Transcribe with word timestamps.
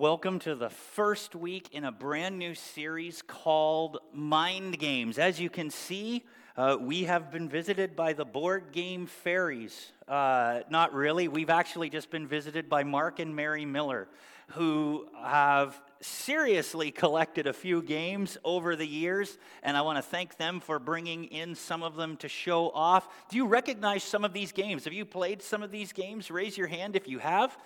Welcome 0.00 0.38
to 0.38 0.54
the 0.54 0.70
first 0.70 1.34
week 1.34 1.74
in 1.74 1.84
a 1.84 1.92
brand 1.92 2.38
new 2.38 2.54
series 2.54 3.20
called 3.20 3.98
Mind 4.14 4.78
Games. 4.78 5.18
As 5.18 5.38
you 5.38 5.50
can 5.50 5.68
see, 5.68 6.24
uh, 6.56 6.78
we 6.80 7.04
have 7.04 7.30
been 7.30 7.50
visited 7.50 7.96
by 7.96 8.14
the 8.14 8.24
board 8.24 8.72
game 8.72 9.04
fairies. 9.04 9.92
Uh, 10.08 10.60
not 10.70 10.94
really, 10.94 11.28
we've 11.28 11.50
actually 11.50 11.90
just 11.90 12.10
been 12.10 12.26
visited 12.26 12.70
by 12.70 12.82
Mark 12.82 13.18
and 13.18 13.36
Mary 13.36 13.66
Miller, 13.66 14.08
who 14.52 15.06
have 15.22 15.78
seriously 16.00 16.90
collected 16.90 17.46
a 17.46 17.52
few 17.52 17.82
games 17.82 18.38
over 18.42 18.76
the 18.76 18.86
years, 18.86 19.36
and 19.62 19.76
I 19.76 19.82
want 19.82 19.98
to 19.98 20.02
thank 20.02 20.38
them 20.38 20.60
for 20.60 20.78
bringing 20.78 21.24
in 21.24 21.54
some 21.54 21.82
of 21.82 21.94
them 21.96 22.16
to 22.16 22.28
show 22.28 22.70
off. 22.70 23.06
Do 23.28 23.36
you 23.36 23.46
recognize 23.46 24.02
some 24.02 24.24
of 24.24 24.32
these 24.32 24.50
games? 24.50 24.84
Have 24.84 24.94
you 24.94 25.04
played 25.04 25.42
some 25.42 25.62
of 25.62 25.70
these 25.70 25.92
games? 25.92 26.30
Raise 26.30 26.56
your 26.56 26.68
hand 26.68 26.96
if 26.96 27.06
you 27.06 27.18
have. 27.18 27.58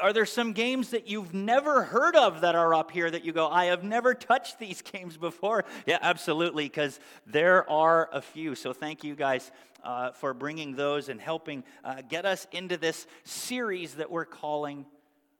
Are 0.00 0.12
there 0.12 0.26
some 0.26 0.52
games 0.52 0.90
that 0.90 1.08
you've 1.08 1.32
never 1.32 1.82
heard 1.82 2.16
of 2.16 2.42
that 2.42 2.54
are 2.54 2.74
up 2.74 2.90
here 2.90 3.10
that 3.10 3.24
you 3.24 3.32
go, 3.32 3.48
I 3.48 3.66
have 3.66 3.82
never 3.82 4.14
touched 4.14 4.58
these 4.58 4.82
games 4.92 5.16
before? 5.16 5.64
Yeah, 5.86 5.98
absolutely, 6.02 6.64
because 6.64 7.00
there 7.26 7.68
are 7.70 8.10
a 8.12 8.20
few. 8.20 8.54
So 8.54 8.72
thank 8.72 9.04
you 9.04 9.14
guys 9.14 9.50
uh, 9.82 10.12
for 10.12 10.34
bringing 10.34 10.74
those 10.74 11.08
and 11.08 11.20
helping 11.20 11.64
uh, 11.84 12.02
get 12.08 12.26
us 12.26 12.46
into 12.52 12.76
this 12.76 13.06
series 13.24 13.94
that 13.94 14.10
we're 14.10 14.24
calling 14.24 14.84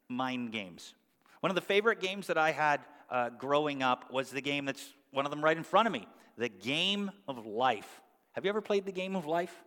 Mind 0.08 0.52
Games. 0.52 0.94
One 1.40 1.50
of 1.50 1.54
the 1.54 1.60
favorite 1.60 2.00
games 2.00 2.28
that 2.28 2.38
I 2.38 2.52
had 2.52 2.80
uh, 3.10 3.30
growing 3.30 3.82
up 3.82 4.12
was 4.12 4.30
the 4.30 4.40
game 4.40 4.64
that's 4.64 4.94
one 5.10 5.24
of 5.24 5.30
them 5.30 5.42
right 5.42 5.56
in 5.56 5.64
front 5.64 5.86
of 5.86 5.92
me 5.92 6.06
the 6.38 6.48
game 6.48 7.10
of 7.26 7.46
life. 7.46 8.02
Have 8.32 8.44
you 8.44 8.50
ever 8.50 8.60
played 8.60 8.84
the 8.84 8.92
game 8.92 9.16
of 9.16 9.26
life? 9.26 9.64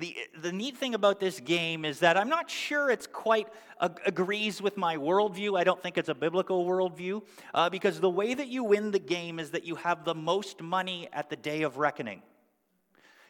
The, 0.00 0.16
the 0.40 0.50
neat 0.50 0.78
thing 0.78 0.94
about 0.94 1.20
this 1.20 1.40
game 1.40 1.84
is 1.84 1.98
that 1.98 2.16
I'm 2.16 2.30
not 2.30 2.50
sure 2.50 2.90
it's 2.90 3.06
quite 3.06 3.48
agrees 3.78 4.62
with 4.62 4.78
my 4.78 4.96
worldview. 4.96 5.58
I 5.58 5.64
don't 5.64 5.82
think 5.82 5.98
it's 5.98 6.08
a 6.08 6.14
biblical 6.14 6.64
worldview 6.64 7.22
uh, 7.52 7.68
because 7.68 8.00
the 8.00 8.08
way 8.08 8.32
that 8.32 8.48
you 8.48 8.64
win 8.64 8.92
the 8.92 8.98
game 8.98 9.38
is 9.38 9.50
that 9.50 9.64
you 9.64 9.74
have 9.74 10.06
the 10.06 10.14
most 10.14 10.62
money 10.62 11.06
at 11.12 11.28
the 11.28 11.36
day 11.36 11.62
of 11.62 11.76
reckoning. 11.76 12.22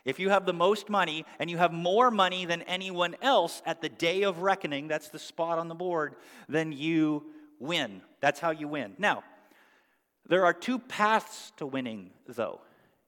If 0.05 0.21
you 0.21 0.31
have 0.31 0.47
the 0.47 0.53
most 0.53 0.89
money 0.89 1.27
and 1.41 1.51
you 1.51 1.59
have 1.59 1.73
more 1.73 2.09
money 2.09 2.45
than 2.45 2.63
anyone 2.63 3.17
else 3.21 3.63
at 3.67 3.83
the 3.83 3.89
day 3.89 4.23
of 4.23 4.43
reckoning, 4.43 4.87
that's 4.87 5.09
the 5.09 5.19
spot 5.19 5.59
on 5.59 5.67
the 5.67 5.75
board, 5.75 6.15
then 6.49 6.71
you 6.71 7.25
win. 7.59 8.01
That's 8.21 8.39
how 8.39 8.51
you 8.51 8.69
win. 8.69 8.95
Now, 8.97 9.25
there 10.29 10.45
are 10.45 10.55
two 10.55 10.79
paths 10.79 11.53
to 11.57 11.67
winning, 11.67 12.11
though. 12.29 12.61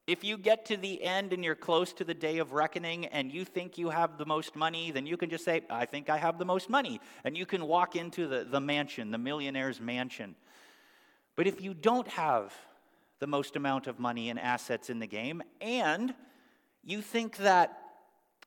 If 0.07 0.25
you 0.25 0.37
get 0.37 0.67
to 0.67 0.77
the 0.77 1.03
end 1.03 1.33
and 1.33 1.45
you're 1.45 1.55
close 1.55 1.93
to 1.95 2.05
the 2.05 2.15
day 2.15 2.39
of 2.39 2.53
reckoning 2.53 3.07
and 3.07 3.33
you 3.33 3.45
think 3.45 3.79
you 3.79 3.91
have 3.91 4.19
the 4.19 4.27
most 4.27 4.57
money, 4.57 4.91
then 4.91 5.07
you 5.07 5.17
can 5.17 5.31
just 5.31 5.45
say, 5.45 5.63
I 5.71 5.87
think 5.87 6.11
I 6.11 6.17
have 6.17 6.39
the 6.39 6.45
most 6.45 6.69
money. 6.69 7.01
And 7.23 7.37
you 7.37 7.47
can 7.47 7.67
walk 7.67 7.95
into 7.95 8.27
the, 8.27 8.45
the 8.45 8.61
mansion, 8.61 9.13
the 9.13 9.19
millionaire's 9.19 9.81
mansion. 9.81 10.35
But 11.37 11.47
if 11.47 11.61
you 11.61 11.73
don't 11.73 12.09
have 12.09 12.53
the 13.21 13.29
most 13.29 13.55
amount 13.55 13.87
of 13.87 14.01
money 14.01 14.29
and 14.29 14.41
assets 14.41 14.91
in 14.91 14.99
the 14.99 15.07
game, 15.07 15.41
and 15.61 16.13
you 16.83 17.01
think 17.01 17.37
that, 17.37 17.79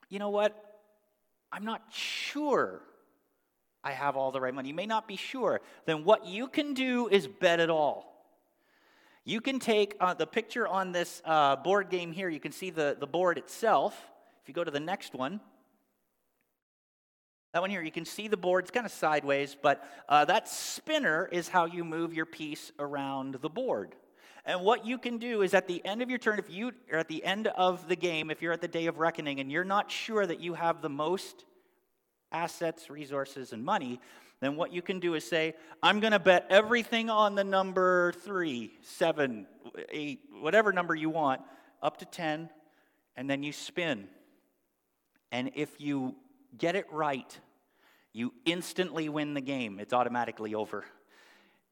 you 0.10 0.20
know 0.20 0.30
what, 0.30 0.82
I'm 1.54 1.64
not 1.64 1.84
sure 1.90 2.82
I 3.82 3.92
have 3.92 4.18
all 4.18 4.32
the 4.32 4.42
right 4.42 4.54
money, 4.54 4.68
you 4.68 4.76
may 4.76 4.86
not 4.86 5.08
be 5.08 5.16
sure, 5.16 5.62
then 5.86 6.04
what 6.04 6.26
you 6.26 6.48
can 6.48 6.74
do 6.74 7.08
is 7.08 7.28
bet 7.28 7.62
it 7.62 7.70
all. 7.70 8.15
You 9.28 9.42
can 9.42 9.58
take 9.58 9.96
uh, 10.00 10.14
the 10.14 10.28
picture 10.28 10.68
on 10.68 10.92
this 10.92 11.24
uh, 11.26 11.56
board 11.56 11.90
game 11.90 12.12
here, 12.12 12.30
you 12.30 12.40
can 12.40 12.52
see 12.52 12.70
the, 12.70 12.96
the 13.00 13.08
board 13.08 13.40
itself. 13.40 14.00
If 14.44 14.48
you 14.48 14.54
go 14.54 14.64
to 14.64 14.70
the 14.70 14.80
next 14.80 15.16
one, 15.16 15.40
that 17.52 17.62
one 17.62 17.72
here, 17.72 17.82
you 17.82 17.92
can 17.92 18.06
see 18.06 18.28
the 18.28 18.38
board. 18.38 18.66
It's 18.66 18.72
kind 18.72 18.86
of 18.86 18.92
sideways, 18.92 19.58
but 19.60 19.84
uh, 20.08 20.26
that 20.26 20.48
spinner 20.48 21.28
is 21.32 21.48
how 21.48 21.66
you 21.66 21.84
move 21.84 22.14
your 22.14 22.28
piece 22.28 22.72
around 22.78 23.36
the 23.42 23.50
board. 23.50 23.96
And 24.46 24.62
what 24.62 24.86
you 24.86 25.00
can 25.00 25.18
do 25.18 25.42
is 25.42 25.56
at 25.56 25.68
the 25.68 25.84
end 25.84 26.04
of 26.04 26.10
your 26.12 26.20
turn, 26.20 26.38
if 26.38 26.52
you 26.52 26.74
are 26.94 27.00
at 27.00 27.08
the 27.08 27.24
end 27.24 27.48
of 27.48 27.88
the 27.88 27.96
game, 27.96 28.30
if 28.30 28.44
you're 28.44 28.54
at 28.54 28.62
the 28.62 28.68
day 28.68 28.86
of 28.86 29.00
reckoning 29.00 29.40
and 29.40 29.52
you're 29.52 29.64
not 29.64 29.90
sure 29.90 30.24
that 30.24 30.40
you 30.40 30.54
have 30.54 30.84
the 30.84 30.90
most 30.90 31.46
assets, 32.36 32.90
resources, 32.90 33.54
and 33.54 33.64
money, 33.64 34.00
then 34.42 34.58
what 34.58 34.74
you 34.74 34.82
can 34.82 35.00
do 35.00 35.14
is 35.14 35.24
say, 35.28 35.56
I'm 35.82 36.02
going 36.02 36.12
to 36.12 36.20
bet 36.20 36.46
everything 36.50 37.10
on 37.10 37.36
the 37.36 37.44
number 37.44 38.12
three, 38.12 38.74
seven, 38.82 39.48
eight, 39.90 40.20
whatever 40.42 40.74
number 40.74 40.94
you 40.94 41.10
want, 41.10 41.42
up 41.82 41.98
to 41.98 42.06
10, 42.06 42.50
and 43.16 43.30
then 43.30 43.42
you 43.42 43.54
spin. 43.54 44.08
And 45.32 45.52
if 45.56 45.80
you 45.80 46.16
get 46.58 46.76
it 46.76 46.86
right, 46.92 47.40
you 48.12 48.34
instantly 48.46 49.08
win 49.08 49.34
the 49.34 49.42
game. 49.42 49.80
It's 49.80 49.94
automatically 49.94 50.54
over. 50.54 50.84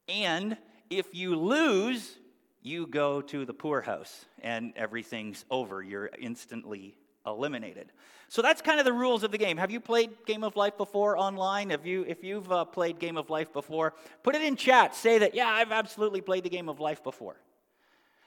And 0.08 0.56
if 0.88 1.06
you 1.12 1.36
lose, 1.36 2.18
you 2.62 2.86
go 2.86 3.20
to 3.20 3.44
the 3.44 3.54
poorhouse 3.54 4.24
and 4.40 4.72
everything's 4.76 5.44
over. 5.50 5.82
You're 5.82 6.10
instantly 6.18 6.96
eliminated. 7.26 7.92
So 8.28 8.42
that's 8.42 8.60
kind 8.60 8.78
of 8.78 8.84
the 8.84 8.92
rules 8.92 9.22
of 9.22 9.30
the 9.30 9.38
game. 9.38 9.56
Have 9.56 9.70
you 9.70 9.80
played 9.80 10.10
Game 10.26 10.44
of 10.44 10.56
Life 10.56 10.76
before 10.76 11.16
online? 11.18 11.70
Have 11.70 11.86
you, 11.86 12.04
if 12.08 12.24
you've 12.24 12.50
uh, 12.50 12.64
played 12.64 12.98
Game 12.98 13.16
of 13.16 13.30
Life 13.30 13.52
before, 13.52 13.94
put 14.22 14.34
it 14.34 14.42
in 14.42 14.56
chat. 14.56 14.94
Say 14.94 15.18
that, 15.18 15.34
yeah, 15.34 15.48
I've 15.48 15.72
absolutely 15.72 16.20
played 16.20 16.44
the 16.44 16.50
Game 16.50 16.68
of 16.68 16.80
Life 16.80 17.02
before. 17.02 17.36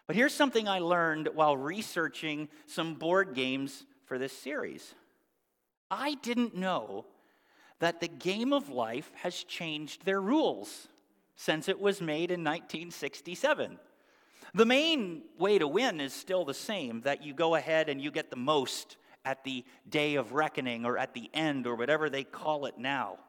But 0.05 0.15
here's 0.15 0.33
something 0.33 0.67
I 0.67 0.79
learned 0.79 1.29
while 1.33 1.57
researching 1.57 2.47
some 2.65 2.95
board 2.95 3.33
games 3.33 3.85
for 4.05 4.17
this 4.17 4.31
series. 4.31 4.95
I 5.91 6.15
didn't 6.15 6.55
know 6.55 7.05
that 7.79 7.99
the 7.99 8.07
Game 8.07 8.53
of 8.53 8.69
Life 8.69 9.11
has 9.15 9.43
changed 9.43 10.05
their 10.05 10.21
rules 10.21 10.87
since 11.35 11.67
it 11.67 11.79
was 11.79 12.01
made 12.01 12.31
in 12.31 12.43
1967. 12.43 13.77
The 14.57 14.65
main 14.65 15.21
way 15.37 15.59
to 15.59 15.67
win 15.67 16.01
is 16.01 16.13
still 16.13 16.43
the 16.43 16.51
same 16.51 17.01
that 17.01 17.23
you 17.23 17.31
go 17.31 17.53
ahead 17.53 17.89
and 17.89 18.01
you 18.01 18.09
get 18.09 18.31
the 18.31 18.37
most 18.37 18.97
at 19.23 19.43
the 19.43 19.63
day 19.87 20.15
of 20.15 20.33
reckoning 20.33 20.83
or 20.83 20.97
at 20.97 21.13
the 21.13 21.29
end 21.31 21.67
or 21.67 21.75
whatever 21.75 22.09
they 22.09 22.23
call 22.23 22.65
it 22.65 22.75
now. 22.75 23.19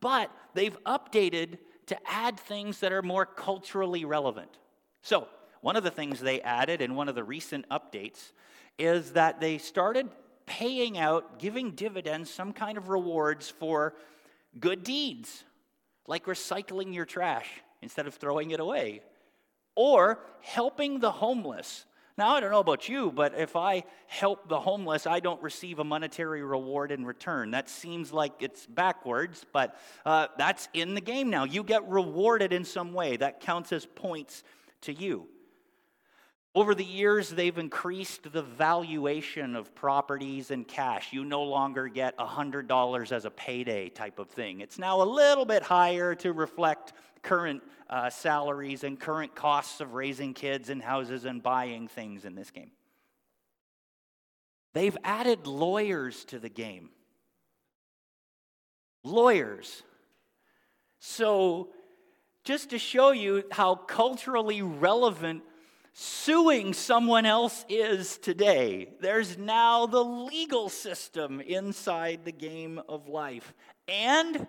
But 0.00 0.30
they've 0.54 0.82
updated 0.84 1.58
to 1.88 1.98
add 2.10 2.40
things 2.40 2.80
that 2.80 2.90
are 2.90 3.02
more 3.02 3.26
culturally 3.26 4.06
relevant. 4.06 4.48
So, 5.02 5.28
one 5.60 5.76
of 5.76 5.84
the 5.84 5.90
things 5.90 6.20
they 6.20 6.40
added 6.40 6.80
in 6.80 6.94
one 6.94 7.10
of 7.10 7.14
the 7.14 7.22
recent 7.22 7.68
updates 7.68 8.32
is 8.78 9.12
that 9.12 9.42
they 9.42 9.58
started 9.58 10.08
paying 10.46 10.96
out, 10.96 11.38
giving 11.38 11.72
dividends, 11.72 12.32
some 12.32 12.54
kind 12.54 12.78
of 12.78 12.88
rewards 12.88 13.50
for 13.50 13.92
good 14.58 14.84
deeds, 14.84 15.44
like 16.06 16.24
recycling 16.24 16.94
your 16.94 17.04
trash 17.04 17.50
instead 17.82 18.06
of 18.06 18.14
throwing 18.14 18.52
it 18.52 18.58
away 18.58 19.02
or 19.74 20.20
helping 20.40 21.00
the 21.00 21.10
homeless. 21.10 21.86
Now, 22.18 22.34
I 22.34 22.40
don't 22.40 22.50
know 22.50 22.60
about 22.60 22.88
you, 22.88 23.10
but 23.10 23.34
if 23.38 23.56
I 23.56 23.84
help 24.06 24.48
the 24.48 24.60
homeless, 24.60 25.06
I 25.06 25.20
don't 25.20 25.42
receive 25.42 25.78
a 25.78 25.84
monetary 25.84 26.42
reward 26.42 26.92
in 26.92 27.06
return. 27.06 27.52
That 27.52 27.70
seems 27.70 28.12
like 28.12 28.34
it's 28.40 28.66
backwards, 28.66 29.46
but 29.50 29.78
uh, 30.04 30.26
that's 30.36 30.68
in 30.74 30.94
the 30.94 31.00
game 31.00 31.30
now. 31.30 31.44
You 31.44 31.62
get 31.62 31.88
rewarded 31.88 32.52
in 32.52 32.64
some 32.64 32.92
way, 32.92 33.16
that 33.16 33.40
counts 33.40 33.72
as 33.72 33.86
points 33.86 34.44
to 34.82 34.92
you. 34.92 35.26
Over 36.54 36.74
the 36.74 36.84
years, 36.84 37.30
they've 37.30 37.56
increased 37.56 38.30
the 38.30 38.42
valuation 38.42 39.56
of 39.56 39.74
properties 39.74 40.50
and 40.50 40.68
cash. 40.68 41.10
You 41.10 41.24
no 41.24 41.42
longer 41.42 41.88
get 41.88 42.14
$100 42.18 43.12
as 43.12 43.24
a 43.24 43.30
payday 43.30 43.88
type 43.88 44.18
of 44.18 44.28
thing. 44.28 44.60
It's 44.60 44.78
now 44.78 45.00
a 45.00 45.04
little 45.04 45.46
bit 45.46 45.62
higher 45.62 46.14
to 46.16 46.34
reflect 46.34 46.92
current 47.22 47.62
uh, 47.88 48.10
salaries 48.10 48.84
and 48.84 48.98
current 48.98 49.34
costs 49.34 49.80
of 49.80 49.94
raising 49.94 50.34
kids 50.34 50.70
and 50.70 50.82
houses 50.82 51.24
and 51.24 51.42
buying 51.42 51.88
things 51.88 52.24
in 52.24 52.34
this 52.34 52.50
game. 52.50 52.70
They've 54.72 54.96
added 55.04 55.46
lawyers 55.46 56.24
to 56.26 56.38
the 56.38 56.48
game. 56.48 56.90
Lawyers. 59.04 59.82
So, 60.98 61.70
just 62.44 62.70
to 62.70 62.78
show 62.78 63.10
you 63.10 63.44
how 63.50 63.74
culturally 63.74 64.62
relevant 64.62 65.42
suing 65.92 66.72
someone 66.72 67.26
else 67.26 67.64
is 67.68 68.16
today. 68.18 68.88
There's 69.00 69.36
now 69.36 69.86
the 69.86 70.02
legal 70.02 70.68
system 70.68 71.40
inside 71.40 72.24
the 72.24 72.32
game 72.32 72.80
of 72.88 73.08
life. 73.08 73.52
And 73.88 74.46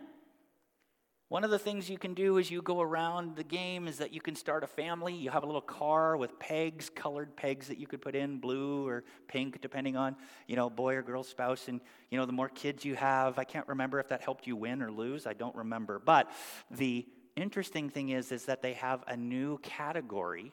one 1.34 1.44
of 1.44 1.50
the 1.50 1.58
things 1.58 1.90
you 1.90 1.98
can 1.98 2.14
do 2.14 2.38
as 2.38 2.52
you 2.52 2.62
go 2.62 2.80
around 2.80 3.36
the 3.36 3.44
game 3.44 3.88
is 3.88 3.98
that 3.98 4.14
you 4.14 4.22
can 4.22 4.36
start 4.36 4.64
a 4.64 4.68
family. 4.68 5.16
You 5.16 5.32
have 5.32 5.42
a 5.42 5.48
little 5.48 5.62
car 5.62 6.16
with 6.16 6.38
pegs, 6.38 6.92
colored 6.92 7.36
pegs 7.36 7.70
that 7.70 7.80
you 7.80 7.88
could 7.88 8.04
put 8.04 8.14
in, 8.14 8.38
blue 8.38 8.88
or 8.88 9.04
pink, 9.28 9.60
depending 9.60 9.98
on, 9.98 10.16
you 10.48 10.56
know, 10.56 10.70
boy 10.70 10.94
or 10.94 11.02
girl 11.02 11.24
spouse. 11.24 11.70
And, 11.70 11.82
you 12.12 12.20
know, 12.20 12.28
the 12.28 12.34
more 12.34 12.50
kids 12.50 12.86
you 12.86 12.94
have, 12.94 13.40
I 13.40 13.46
can't 13.46 13.68
remember 13.68 14.00
if 14.00 14.10
that 14.10 14.22
helped 14.22 14.46
you 14.46 14.56
win 14.56 14.84
or 14.84 14.92
lose. 14.92 15.26
I 15.26 15.34
don't 15.34 15.56
remember. 15.56 15.98
But 15.98 16.30
the 16.70 17.04
interesting 17.36 17.90
thing 17.90 18.10
is, 18.10 18.32
is 18.32 18.46
that 18.46 18.62
they 18.62 18.74
have 18.74 19.04
a 19.08 19.18
new 19.18 19.58
category 19.64 20.52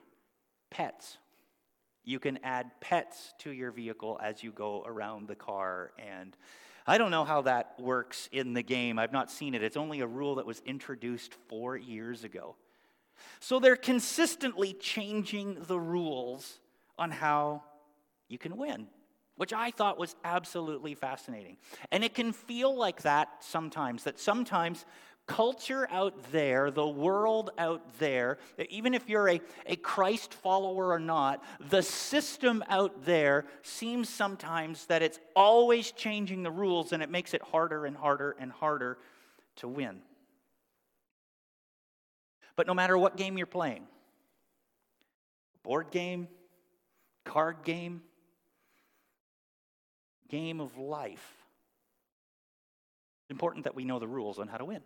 pets. 0.70 1.18
You 2.04 2.18
can 2.18 2.38
add 2.42 2.70
pets 2.80 3.34
to 3.40 3.50
your 3.50 3.70
vehicle 3.70 4.18
as 4.22 4.42
you 4.42 4.50
go 4.50 4.82
around 4.86 5.28
the 5.28 5.36
car. 5.36 5.92
And 5.98 6.34
I 6.90 6.98
don't 6.98 7.12
know 7.12 7.24
how 7.24 7.42
that 7.42 7.74
works 7.78 8.28
in 8.32 8.52
the 8.52 8.64
game. 8.64 8.98
I've 8.98 9.12
not 9.12 9.30
seen 9.30 9.54
it. 9.54 9.62
It's 9.62 9.76
only 9.76 10.00
a 10.00 10.08
rule 10.08 10.34
that 10.34 10.44
was 10.44 10.60
introduced 10.66 11.32
four 11.46 11.76
years 11.76 12.24
ago. 12.24 12.56
So 13.38 13.60
they're 13.60 13.76
consistently 13.76 14.72
changing 14.72 15.58
the 15.68 15.78
rules 15.78 16.58
on 16.98 17.12
how 17.12 17.62
you 18.26 18.38
can 18.38 18.56
win, 18.56 18.88
which 19.36 19.52
I 19.52 19.70
thought 19.70 20.00
was 20.00 20.16
absolutely 20.24 20.96
fascinating. 20.96 21.58
And 21.92 22.02
it 22.02 22.12
can 22.12 22.32
feel 22.32 22.76
like 22.76 23.02
that 23.02 23.28
sometimes, 23.38 24.02
that 24.02 24.18
sometimes 24.18 24.84
culture 25.30 25.86
out 25.92 26.32
there, 26.32 26.72
the 26.72 26.86
world 26.86 27.50
out 27.56 27.98
there, 28.00 28.38
even 28.68 28.94
if 28.94 29.08
you're 29.08 29.28
a, 29.28 29.40
a 29.64 29.76
Christ 29.76 30.34
follower 30.34 30.88
or 30.90 30.98
not, 30.98 31.40
the 31.68 31.82
system 31.82 32.64
out 32.68 33.04
there 33.04 33.44
seems 33.62 34.08
sometimes 34.08 34.86
that 34.86 35.02
it's 35.02 35.20
always 35.36 35.92
changing 35.92 36.42
the 36.42 36.50
rules 36.50 36.92
and 36.92 37.00
it 37.00 37.10
makes 37.10 37.32
it 37.32 37.42
harder 37.42 37.86
and 37.86 37.96
harder 37.96 38.34
and 38.40 38.50
harder 38.50 38.98
to 39.56 39.68
win. 39.68 40.00
But 42.56 42.66
no 42.66 42.74
matter 42.74 42.98
what 42.98 43.16
game 43.16 43.38
you're 43.38 43.46
playing 43.46 43.86
board 45.62 45.92
game, 45.92 46.26
card 47.24 47.58
game, 47.62 48.02
game 50.28 50.60
of 50.60 50.76
life 50.76 51.40
it's 53.30 53.32
important 53.32 53.62
that 53.62 53.76
we 53.76 53.84
know 53.84 54.00
the 54.00 54.08
rules 54.08 54.40
on 54.40 54.48
how 54.48 54.56
to 54.56 54.64
win. 54.64 54.80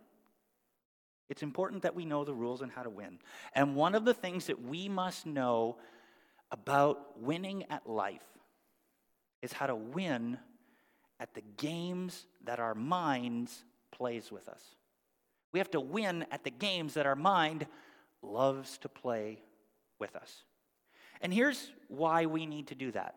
It's 1.29 1.43
important 1.43 1.83
that 1.83 1.95
we 1.95 2.05
know 2.05 2.23
the 2.23 2.33
rules 2.33 2.61
and 2.61 2.71
how 2.71 2.83
to 2.83 2.89
win. 2.89 3.19
And 3.53 3.75
one 3.75 3.95
of 3.95 4.05
the 4.05 4.13
things 4.13 4.45
that 4.47 4.61
we 4.61 4.87
must 4.87 5.25
know 5.25 5.77
about 6.51 7.19
winning 7.21 7.65
at 7.69 7.89
life 7.89 8.25
is 9.41 9.51
how 9.51 9.67
to 9.67 9.75
win 9.75 10.37
at 11.19 11.33
the 11.33 11.43
games 11.57 12.27
that 12.43 12.59
our 12.59 12.75
minds 12.75 13.63
plays 13.91 14.31
with 14.31 14.47
us. 14.47 14.63
We 15.51 15.59
have 15.59 15.71
to 15.71 15.79
win 15.79 16.25
at 16.31 16.43
the 16.43 16.51
games 16.51 16.95
that 16.95 17.05
our 17.05 17.15
mind 17.15 17.65
loves 18.21 18.77
to 18.79 18.89
play 18.89 19.39
with 19.99 20.15
us. 20.15 20.43
And 21.21 21.33
here's 21.33 21.71
why 21.87 22.25
we 22.25 22.45
need 22.45 22.67
to 22.67 22.75
do 22.75 22.91
that. 22.91 23.15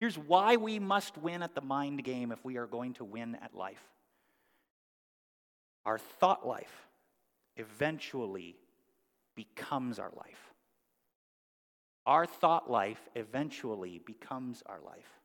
Here's 0.00 0.16
why 0.16 0.56
we 0.56 0.78
must 0.78 1.18
win 1.18 1.42
at 1.42 1.54
the 1.54 1.60
mind 1.60 2.04
game 2.04 2.32
if 2.32 2.44
we 2.44 2.56
are 2.56 2.66
going 2.66 2.94
to 2.94 3.04
win 3.04 3.36
at 3.42 3.54
life. 3.54 3.82
Our 5.84 5.98
thought 5.98 6.46
life 6.46 6.86
eventually 7.56 8.56
becomes 9.34 9.98
our 9.98 10.12
life. 10.16 10.52
Our 12.06 12.26
thought 12.26 12.70
life 12.70 13.08
eventually 13.14 14.00
becomes 14.04 14.62
our 14.66 14.80
life. 14.84 15.20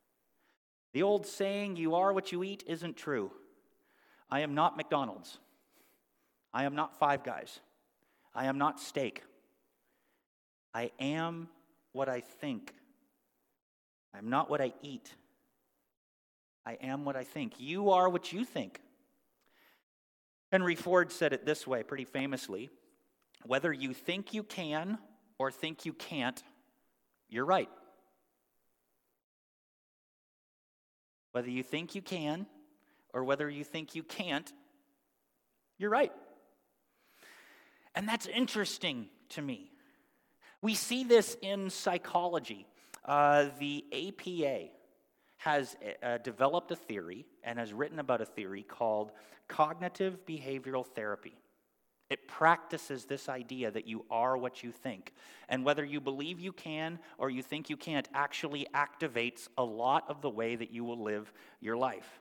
The 0.94 1.04
old 1.04 1.26
saying, 1.26 1.76
you 1.76 1.96
are 1.96 2.14
what 2.14 2.32
you 2.32 2.44
eat, 2.44 2.64
isn't 2.66 2.98
true. 2.98 3.32
I 4.32 4.42
am 4.42 4.56
not 4.56 4.78
McDonald's. 4.78 5.40
I 6.54 6.64
am 6.64 6.76
not 6.76 6.98
Five 6.98 7.24
Guys. 7.24 7.60
I 8.34 8.46
am 8.46 8.58
not 8.58 8.80
steak. 8.80 9.24
I 10.74 10.92
am 11.00 11.50
what 11.92 12.10
I 12.10 12.22
think. 12.22 12.74
I'm 14.14 14.30
not 14.30 14.50
what 14.50 14.62
I 14.62 14.74
eat. 14.82 15.14
I 16.66 16.74
am 16.82 17.06
what 17.06 17.16
I 17.16 17.24
think. 17.24 17.60
You 17.60 17.92
are 17.92 18.10
what 18.10 18.32
you 18.32 18.46
think. 18.46 18.82
Henry 20.52 20.76
Ford 20.76 21.12
said 21.12 21.34
it 21.34 21.46
this 21.46 21.68
way 21.68 21.84
pretty 21.84 22.06
famously 22.06 22.70
whether 23.46 23.72
you 23.72 23.94
think 23.94 24.34
you 24.34 24.44
can 24.44 24.98
or 25.38 25.52
think 25.52 25.86
you 25.86 25.94
can't, 25.94 26.44
you're 27.30 27.46
right. 27.46 27.70
Whether 31.32 31.50
you 31.50 31.64
think 31.64 31.96
you 31.96 32.02
can 32.02 32.48
or 33.14 33.24
whether 33.24 33.50
you 33.50 33.64
think 33.64 33.96
you 33.96 34.04
can't, 34.04 34.52
you're 35.78 35.90
right. 35.90 36.12
And 37.96 38.08
that's 38.08 38.28
interesting 38.28 39.08
to 39.30 39.42
me. 39.42 39.72
We 40.62 40.76
see 40.76 41.04
this 41.04 41.38
in 41.42 41.70
psychology. 41.70 42.68
Uh, 43.06 43.48
the 43.60 43.86
APA 43.94 44.70
has 45.40 45.78
uh, 46.04 46.18
developed 46.18 46.70
a 46.70 46.76
theory 46.76 47.26
and 47.44 47.58
has 47.58 47.72
written 47.74 48.00
about 48.00 48.20
a 48.20 48.26
theory 48.26 48.62
called 48.62 49.14
cognitive 49.48 50.26
behavioral 50.26 50.86
therapy. 50.86 51.34
It 52.10 52.28
practices 52.28 53.06
this 53.06 53.30
idea 53.30 53.72
that 53.72 53.88
you 53.88 54.04
are 54.12 54.36
what 54.36 54.64
you 54.64 54.72
think. 54.72 55.14
And 55.48 55.64
whether 55.64 55.86
you 55.86 56.02
believe 56.02 56.42
you 56.42 56.52
can 56.52 57.00
or 57.18 57.30
you 57.30 57.42
think 57.42 57.70
you 57.70 57.78
can't 57.78 58.10
actually 58.14 58.68
activates 58.74 59.48
a 59.58 59.64
lot 59.64 60.10
of 60.10 60.22
the 60.22 60.30
way 60.30 60.58
that 60.58 60.72
you 60.72 60.84
will 60.84 61.02
live 61.02 61.32
your 61.62 61.78
life. 61.78 62.20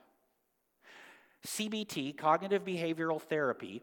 CBT, 1.45 2.15
cognitive 2.17 2.63
behavioral 2.63 3.21
therapy, 3.21 3.81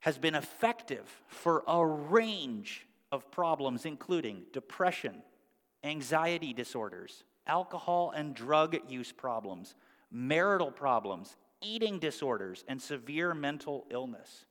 has 0.00 0.18
been 0.18 0.34
effective 0.34 1.22
for 1.26 1.62
a 1.66 1.86
range 1.86 2.86
of 3.10 3.30
problems, 3.30 3.86
including 3.86 4.42
depression, 4.52 5.22
anxiety 5.84 6.52
disorders, 6.52 7.24
alcohol 7.46 8.12
and 8.14 8.34
drug 8.34 8.76
use 8.88 9.12
problems, 9.12 9.74
marital 10.10 10.70
problems, 10.70 11.36
eating 11.60 11.98
disorders, 11.98 12.64
and 12.68 12.80
severe 12.80 13.34
mental 13.34 13.86
illness. 13.90 14.46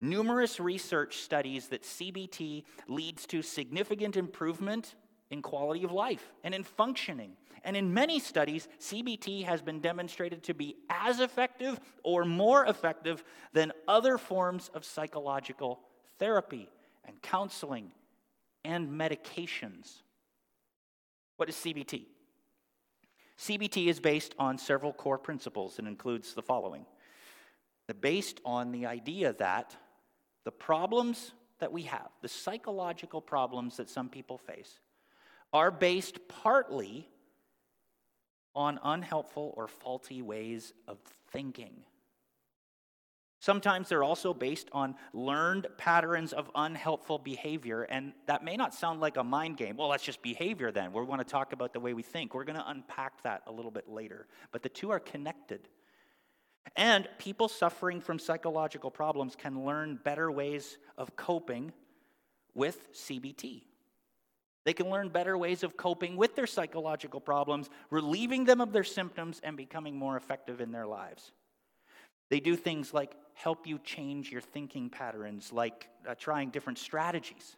Numerous 0.00 0.60
research 0.60 1.18
studies 1.18 1.68
that 1.68 1.82
CBT 1.82 2.64
leads 2.88 3.26
to 3.26 3.42
significant 3.42 4.16
improvement 4.16 4.94
in 5.30 5.42
quality 5.42 5.84
of 5.84 5.92
life 5.92 6.32
and 6.44 6.54
in 6.54 6.62
functioning. 6.62 7.32
And 7.64 7.76
in 7.76 7.92
many 7.92 8.20
studies, 8.20 8.68
CBT 8.78 9.44
has 9.44 9.62
been 9.62 9.80
demonstrated 9.80 10.44
to 10.44 10.54
be 10.54 10.76
as 10.90 11.20
effective 11.20 11.80
or 12.04 12.24
more 12.24 12.66
effective 12.66 13.24
than 13.52 13.72
other 13.88 14.18
forms 14.18 14.70
of 14.74 14.84
psychological 14.84 15.80
therapy 16.18 16.68
and 17.04 17.20
counseling 17.22 17.90
and 18.64 18.88
medications. 18.88 20.02
What 21.36 21.48
is 21.48 21.56
CBT? 21.56 22.06
CBT 23.38 23.88
is 23.88 24.00
based 24.00 24.34
on 24.38 24.56
several 24.56 24.92
core 24.92 25.18
principles 25.18 25.78
and 25.78 25.86
includes 25.86 26.34
the 26.34 26.42
following. 26.42 26.86
They're 27.86 27.94
based 27.94 28.40
on 28.44 28.72
the 28.72 28.86
idea 28.86 29.34
that 29.34 29.76
the 30.44 30.50
problems 30.50 31.32
that 31.58 31.72
we 31.72 31.82
have, 31.82 32.08
the 32.22 32.28
psychological 32.28 33.20
problems 33.20 33.76
that 33.76 33.90
some 33.90 34.08
people 34.08 34.38
face, 34.38 34.80
are 35.52 35.70
based 35.70 36.18
partly 36.28 37.08
on 38.54 38.80
unhelpful 38.82 39.52
or 39.56 39.68
faulty 39.68 40.22
ways 40.22 40.72
of 40.88 40.98
thinking. 41.30 41.84
Sometimes 43.38 43.88
they're 43.88 44.02
also 44.02 44.32
based 44.32 44.68
on 44.72 44.94
learned 45.12 45.66
patterns 45.76 46.32
of 46.32 46.50
unhelpful 46.54 47.18
behavior, 47.18 47.82
and 47.82 48.12
that 48.26 48.42
may 48.42 48.56
not 48.56 48.74
sound 48.74 49.00
like 49.00 49.18
a 49.18 49.24
mind 49.24 49.56
game. 49.58 49.76
Well, 49.76 49.90
that's 49.90 50.04
just 50.04 50.22
behavior 50.22 50.72
then. 50.72 50.92
We 50.92 51.02
want 51.04 51.20
to 51.20 51.30
talk 51.30 51.52
about 51.52 51.72
the 51.72 51.80
way 51.80 51.92
we 51.92 52.02
think. 52.02 52.34
We're 52.34 52.44
going 52.44 52.58
to 52.58 52.68
unpack 52.68 53.22
that 53.24 53.42
a 53.46 53.52
little 53.52 53.70
bit 53.70 53.88
later. 53.88 54.26
But 54.52 54.62
the 54.62 54.68
two 54.68 54.90
are 54.90 55.00
connected. 55.00 55.68
And 56.74 57.08
people 57.18 57.48
suffering 57.48 58.00
from 58.00 58.18
psychological 58.18 58.90
problems 58.90 59.36
can 59.36 59.64
learn 59.64 60.00
better 60.02 60.30
ways 60.30 60.78
of 60.96 61.14
coping 61.14 61.72
with 62.54 62.92
CBT. 62.92 63.62
They 64.64 64.72
can 64.72 64.90
learn 64.90 65.10
better 65.10 65.38
ways 65.38 65.62
of 65.62 65.76
coping 65.76 66.16
with 66.16 66.34
their 66.34 66.46
psychological 66.46 67.20
problems, 67.20 67.70
relieving 67.90 68.44
them 68.44 68.60
of 68.60 68.72
their 68.72 68.82
symptoms, 68.82 69.40
and 69.44 69.56
becoming 69.56 69.96
more 69.96 70.16
effective 70.16 70.60
in 70.60 70.72
their 70.72 70.86
lives. 70.86 71.30
They 72.30 72.40
do 72.40 72.56
things 72.56 72.92
like 72.92 73.14
help 73.36 73.66
you 73.66 73.78
change 73.84 74.32
your 74.32 74.40
thinking 74.40 74.88
patterns, 74.88 75.52
like 75.52 75.88
uh, 76.08 76.14
trying 76.14 76.48
different 76.48 76.78
strategies. 76.78 77.56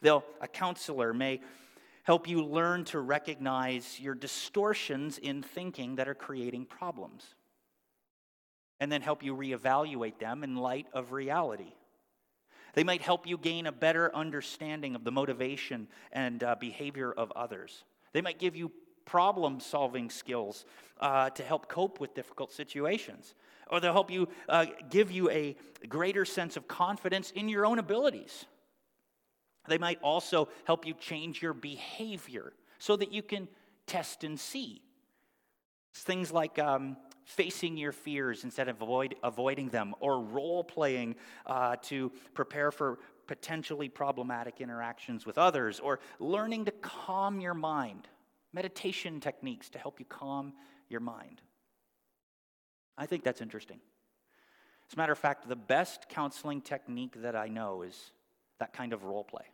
They'll, 0.00 0.24
a 0.40 0.46
counselor 0.46 1.12
may 1.12 1.40
help 2.04 2.28
you 2.28 2.44
learn 2.44 2.84
to 2.84 3.00
recognize 3.00 3.98
your 4.00 4.14
distortions 4.14 5.18
in 5.18 5.42
thinking 5.42 5.96
that 5.96 6.08
are 6.08 6.14
creating 6.14 6.64
problems, 6.64 7.24
and 8.78 8.90
then 8.90 9.02
help 9.02 9.22
you 9.22 9.36
reevaluate 9.36 10.18
them 10.20 10.44
in 10.44 10.56
light 10.56 10.86
of 10.92 11.12
reality. 11.12 11.72
They 12.74 12.84
might 12.84 13.02
help 13.02 13.26
you 13.26 13.36
gain 13.36 13.66
a 13.66 13.72
better 13.72 14.14
understanding 14.14 14.94
of 14.94 15.02
the 15.02 15.10
motivation 15.10 15.88
and 16.12 16.42
uh, 16.44 16.54
behavior 16.58 17.12
of 17.12 17.32
others. 17.32 17.82
They 18.12 18.22
might 18.22 18.38
give 18.38 18.54
you 18.54 18.70
problem 19.10 19.58
solving 19.58 20.08
skills 20.08 20.64
uh, 21.00 21.30
to 21.30 21.42
help 21.42 21.68
cope 21.68 21.98
with 21.98 22.14
difficult 22.14 22.52
situations 22.52 23.34
or 23.70 23.80
they'll 23.80 23.92
help 23.92 24.10
you 24.10 24.28
uh, 24.48 24.66
give 24.90 25.10
you 25.10 25.30
a 25.30 25.56
greater 25.88 26.24
sense 26.24 26.56
of 26.56 26.68
confidence 26.68 27.30
in 27.30 27.48
your 27.48 27.64
own 27.64 27.78
abilities. 27.78 28.44
They 29.68 29.78
might 29.78 30.00
also 30.02 30.48
help 30.64 30.86
you 30.86 30.94
change 30.94 31.40
your 31.40 31.54
behavior 31.54 32.52
so 32.78 32.96
that 32.96 33.12
you 33.12 33.22
can 33.22 33.48
test 33.86 34.24
and 34.24 34.38
see. 34.38 34.82
It's 35.92 36.02
things 36.02 36.32
like 36.32 36.58
um, 36.58 36.96
facing 37.24 37.76
your 37.76 37.92
fears 37.92 38.44
instead 38.44 38.68
of 38.68 38.80
avoid, 38.80 39.14
avoiding 39.22 39.68
them, 39.68 39.94
or 40.00 40.20
role 40.20 40.64
playing 40.64 41.16
uh, 41.46 41.76
to 41.82 42.12
prepare 42.34 42.70
for 42.70 42.98
potentially 43.26 43.88
problematic 43.88 44.60
interactions 44.60 45.24
with 45.26 45.38
others, 45.38 45.78
or 45.78 46.00
learning 46.18 46.64
to 46.64 46.72
calm 46.72 47.40
your 47.40 47.54
mind, 47.54 48.08
meditation 48.52 49.20
techniques 49.20 49.70
to 49.70 49.78
help 49.78 50.00
you 50.00 50.06
calm 50.06 50.52
your 50.88 51.00
mind. 51.00 51.40
I 52.96 53.06
think 53.06 53.24
that's 53.24 53.40
interesting. 53.40 53.80
As 54.88 54.94
a 54.94 54.96
matter 54.96 55.12
of 55.12 55.18
fact, 55.18 55.48
the 55.48 55.56
best 55.56 56.08
counseling 56.08 56.60
technique 56.60 57.22
that 57.22 57.36
I 57.36 57.48
know 57.48 57.82
is 57.82 58.12
that 58.58 58.72
kind 58.72 58.92
of 58.92 59.04
role 59.04 59.24
play. 59.24 59.44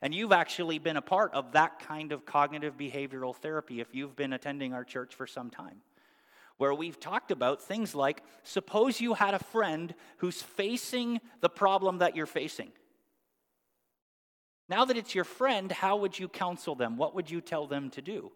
And 0.00 0.14
you've 0.14 0.32
actually 0.32 0.78
been 0.78 0.96
a 0.96 1.02
part 1.02 1.34
of 1.34 1.52
that 1.52 1.80
kind 1.80 2.12
of 2.12 2.24
cognitive 2.24 2.76
behavioral 2.76 3.34
therapy 3.34 3.80
if 3.80 3.94
you've 3.94 4.14
been 4.14 4.32
attending 4.32 4.72
our 4.72 4.84
church 4.84 5.14
for 5.14 5.26
some 5.26 5.50
time, 5.50 5.82
where 6.56 6.72
we've 6.72 7.00
talked 7.00 7.32
about 7.32 7.60
things 7.60 7.94
like 7.94 8.22
suppose 8.44 9.00
you 9.00 9.14
had 9.14 9.34
a 9.34 9.40
friend 9.40 9.94
who's 10.18 10.40
facing 10.40 11.20
the 11.40 11.48
problem 11.48 11.98
that 11.98 12.14
you're 12.14 12.26
facing. 12.26 12.70
Now 14.70 14.84
that 14.84 14.96
it's 14.96 15.16
your 15.16 15.24
friend, 15.24 15.70
how 15.70 15.96
would 15.96 16.16
you 16.16 16.28
counsel 16.28 16.76
them? 16.76 16.96
What 16.96 17.16
would 17.16 17.28
you 17.28 17.40
tell 17.40 17.66
them 17.66 17.90
to 17.90 18.00
do? 18.00 18.30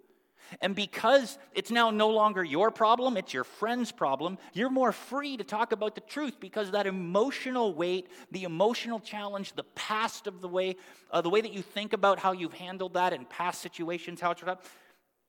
And 0.61 0.75
because 0.75 1.39
it's 1.55 1.71
now 1.71 1.91
no 1.91 2.11
longer 2.11 2.45
your 2.45 2.71
problem, 2.71 3.17
it's 3.17 3.33
your 3.33 3.45
friend's 3.45 3.93
problem, 3.93 4.37
you're 4.53 4.69
more 4.69 4.93
free 4.93 5.37
to 5.37 5.45
talk 5.45 5.73
about 5.73 5.95
the 5.95 6.01
truth 6.03 6.39
because 6.41 6.73
that 6.73 6.87
emotional 6.87 7.73
weight, 7.73 8.09
the 8.33 8.43
emotional 8.43 8.99
challenge, 8.99 9.55
the 9.55 9.65
past 9.75 10.27
of 10.27 10.41
the 10.41 10.49
way, 10.49 10.77
uh, 11.13 11.21
the 11.21 11.31
way 11.31 11.41
that 11.41 11.53
you 11.53 11.63
think 11.63 11.93
about 11.93 12.19
how 12.19 12.33
you've 12.33 12.53
handled 12.53 12.95
that 12.95 13.13
in 13.13 13.25
past 13.25 13.63
situations, 13.63 14.21
how 14.21 14.33
it's 14.33 14.43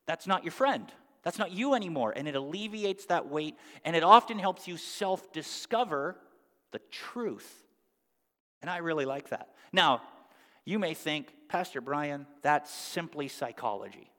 that's 0.07 0.27
not 0.27 0.43
your 0.43 0.51
friend. 0.51 0.91
That's 1.24 1.39
not 1.39 1.51
you 1.51 1.75
anymore. 1.75 2.13
And 2.15 2.27
it 2.27 2.35
alleviates 2.35 3.05
that 3.05 3.27
weight 3.27 3.55
and 3.85 3.95
it 3.95 4.03
often 4.03 4.38
helps 4.38 4.67
you 4.67 4.75
self 4.75 5.31
discover 5.31 6.17
the 6.71 6.79
truth. 6.91 7.63
And 8.62 8.69
I 8.69 8.77
really 8.77 9.05
like 9.05 9.29
that. 9.29 9.50
Now, 9.71 10.01
you 10.65 10.79
may 10.79 10.93
think, 10.93 11.34
Pastor 11.48 11.79
Brian, 11.79 12.25
that's 12.41 12.74
simply 12.74 13.27
psychology. 13.27 14.12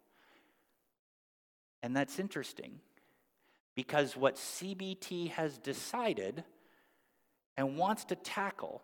And 1.82 1.94
that's 1.94 2.18
interesting 2.18 2.80
because 3.74 4.16
what 4.16 4.36
CBT 4.36 5.30
has 5.30 5.58
decided 5.58 6.44
and 7.56 7.76
wants 7.76 8.04
to 8.06 8.16
tackle 8.16 8.82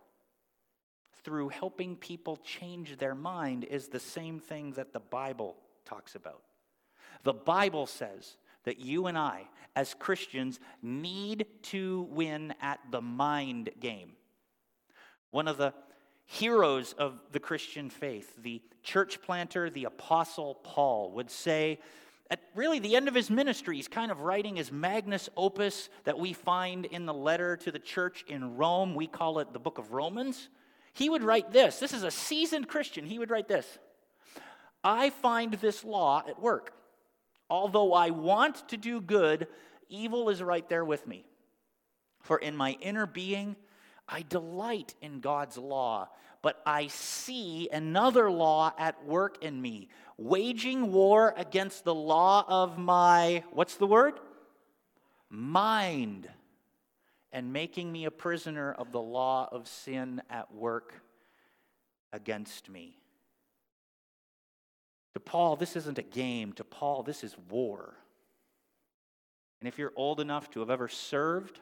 through 1.25 1.49
helping 1.49 1.97
people 1.97 2.37
change 2.37 2.97
their 2.99 3.14
mind 3.14 3.64
is 3.64 3.88
the 3.88 4.00
same 4.00 4.40
thing 4.40 4.73
that 4.73 4.92
the 4.92 5.00
Bible 5.00 5.57
talks 5.85 6.14
about. 6.14 6.42
The 7.23 7.33
Bible 7.33 7.87
says 7.87 8.37
that 8.64 8.78
you 8.78 9.07
and 9.07 9.16
I, 9.16 9.49
as 9.76 9.95
Christians, 9.95 10.59
need 10.83 11.47
to 11.62 12.09
win 12.11 12.54
at 12.61 12.81
the 12.90 13.00
mind 13.00 13.71
game. 13.78 14.12
One 15.31 15.49
of 15.49 15.57
the 15.57 15.73
heroes 16.26 16.93
of 16.95 17.21
the 17.33 17.41
Christian 17.41 17.91
faith, 17.91 18.33
the 18.43 18.62
church 18.83 19.21
planter, 19.23 19.71
the 19.71 19.85
apostle 19.85 20.57
Paul, 20.62 21.12
would 21.12 21.31
say 21.31 21.79
at 22.33 22.41
really 22.55 22.79
the 22.79 22.97
end 22.97 23.09
of 23.09 23.14
his 23.14 23.29
ministry, 23.29 23.76
he's 23.76 23.88
kind 23.88 24.11
of 24.11 24.21
writing 24.21 24.57
his 24.57 24.73
magnus 24.73 25.29
opus 25.37 25.91
that 26.05 26.19
we 26.19 26.33
find 26.33 26.87
in 26.87 27.05
the 27.05 27.12
letter 27.12 27.59
to 27.59 27.71
the 27.71 27.79
church 27.79 28.25
in 28.26 28.57
Rome. 28.57 28.95
We 28.95 29.07
call 29.07 29.41
it 29.41 29.52
the 29.52 29.59
book 29.59 29.76
of 29.76 29.93
Romans. 29.93 30.49
He 30.95 31.11
would 31.11 31.23
write 31.23 31.52
this. 31.52 31.79
This 31.79 31.93
is 31.93 32.05
a 32.05 32.11
seasoned 32.11 32.69
Christian. 32.69 33.05
He 33.05 33.19
would 33.19 33.31
write 33.31 33.49
this 33.49 33.79
I 34.83 35.11
find 35.11 35.52
this 35.55 35.85
law 35.85 36.23
at 36.26 36.41
work. 36.41 36.73
Although 37.50 37.93
I 37.93 38.11
want 38.11 38.67
to 38.69 38.79
do 38.79 39.02
good, 39.02 39.47
evil 39.91 40.31
is 40.31 40.43
right 40.43 40.67
there 40.71 40.87
with 40.87 41.07
me. 41.07 41.26
For 42.23 42.38
in 42.38 42.57
my 42.57 42.79
inner 42.81 43.05
being, 43.05 43.57
I 44.12 44.25
delight 44.28 44.95
in 45.00 45.21
God's 45.21 45.57
law, 45.57 46.11
but 46.42 46.61
I 46.66 46.88
see 46.88 47.71
another 47.73 48.31
law 48.31 48.71
at 48.76 49.07
work 49.07 49.42
in 49.42 49.61
me, 49.61 49.88
waging 50.19 50.92
war 50.92 51.33
against 51.35 51.85
the 51.85 51.95
law 51.95 52.45
of 52.47 52.76
my, 52.76 53.42
what's 53.52 53.76
the 53.76 53.87
word? 53.87 54.21
Mind, 55.31 56.28
and 57.33 57.54
making 57.54 57.90
me 57.90 58.04
a 58.04 58.11
prisoner 58.11 58.73
of 58.73 58.92
the 58.92 59.00
law 59.00 59.49
of 59.50 59.66
sin 59.66 60.21
at 60.28 60.54
work 60.54 60.92
against 62.12 62.69
me. 62.69 62.99
To 65.14 65.21
Paul, 65.21 65.57
this 65.57 65.75
isn't 65.75 65.99
a 65.99 66.02
game. 66.02 66.52
To 66.54 66.64
Paul, 66.64 67.02
this 67.02 67.25
is 67.25 67.35
war. 67.49 67.95
And 69.61 69.69
if 69.69 69.78
you're 69.78 69.92
old 69.97 70.21
enough 70.21 70.50
to 70.50 70.61
have 70.61 70.71
ever 70.71 70.88
served, 70.88 71.61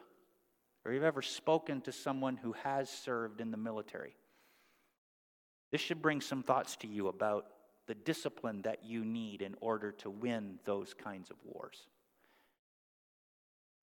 or 0.85 0.93
you've 0.93 1.03
ever 1.03 1.21
spoken 1.21 1.81
to 1.81 1.91
someone 1.91 2.37
who 2.37 2.53
has 2.63 2.89
served 2.89 3.41
in 3.41 3.51
the 3.51 3.57
military, 3.57 4.15
this 5.71 5.81
should 5.81 6.01
bring 6.01 6.21
some 6.21 6.43
thoughts 6.43 6.75
to 6.77 6.87
you 6.87 7.07
about 7.07 7.45
the 7.87 7.95
discipline 7.95 8.61
that 8.63 8.83
you 8.83 9.03
need 9.03 9.41
in 9.41 9.55
order 9.61 9.91
to 9.91 10.09
win 10.09 10.59
those 10.65 10.93
kinds 10.93 11.29
of 11.29 11.37
wars. 11.43 11.77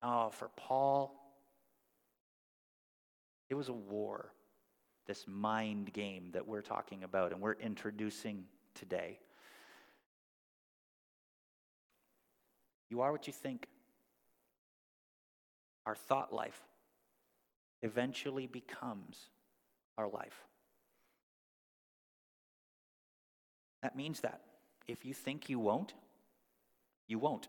Oh, 0.01 0.29
for 0.29 0.49
Paul, 0.55 1.15
it 3.49 3.55
was 3.55 3.69
a 3.69 3.73
war, 3.73 4.31
this 5.07 5.25
mind 5.27 5.91
game 5.91 6.29
that 6.33 6.47
we're 6.47 6.61
talking 6.61 7.03
about 7.03 7.31
and 7.33 7.41
we're 7.41 7.53
introducing 7.53 8.45
today. 8.75 9.19
You 12.89 13.01
are 13.01 13.11
what 13.11 13.27
you 13.27 13.33
think. 13.33 13.67
Our 15.85 15.95
thought 15.95 16.33
life 16.33 16.61
eventually 17.81 18.47
becomes 18.47 19.29
our 19.97 20.09
life. 20.09 20.45
That 23.81 23.95
means 23.95 24.21
that 24.21 24.41
if 24.87 25.05
you 25.05 25.13
think 25.13 25.49
you 25.49 25.59
won't, 25.59 25.93
you 27.07 27.19
won't. 27.19 27.47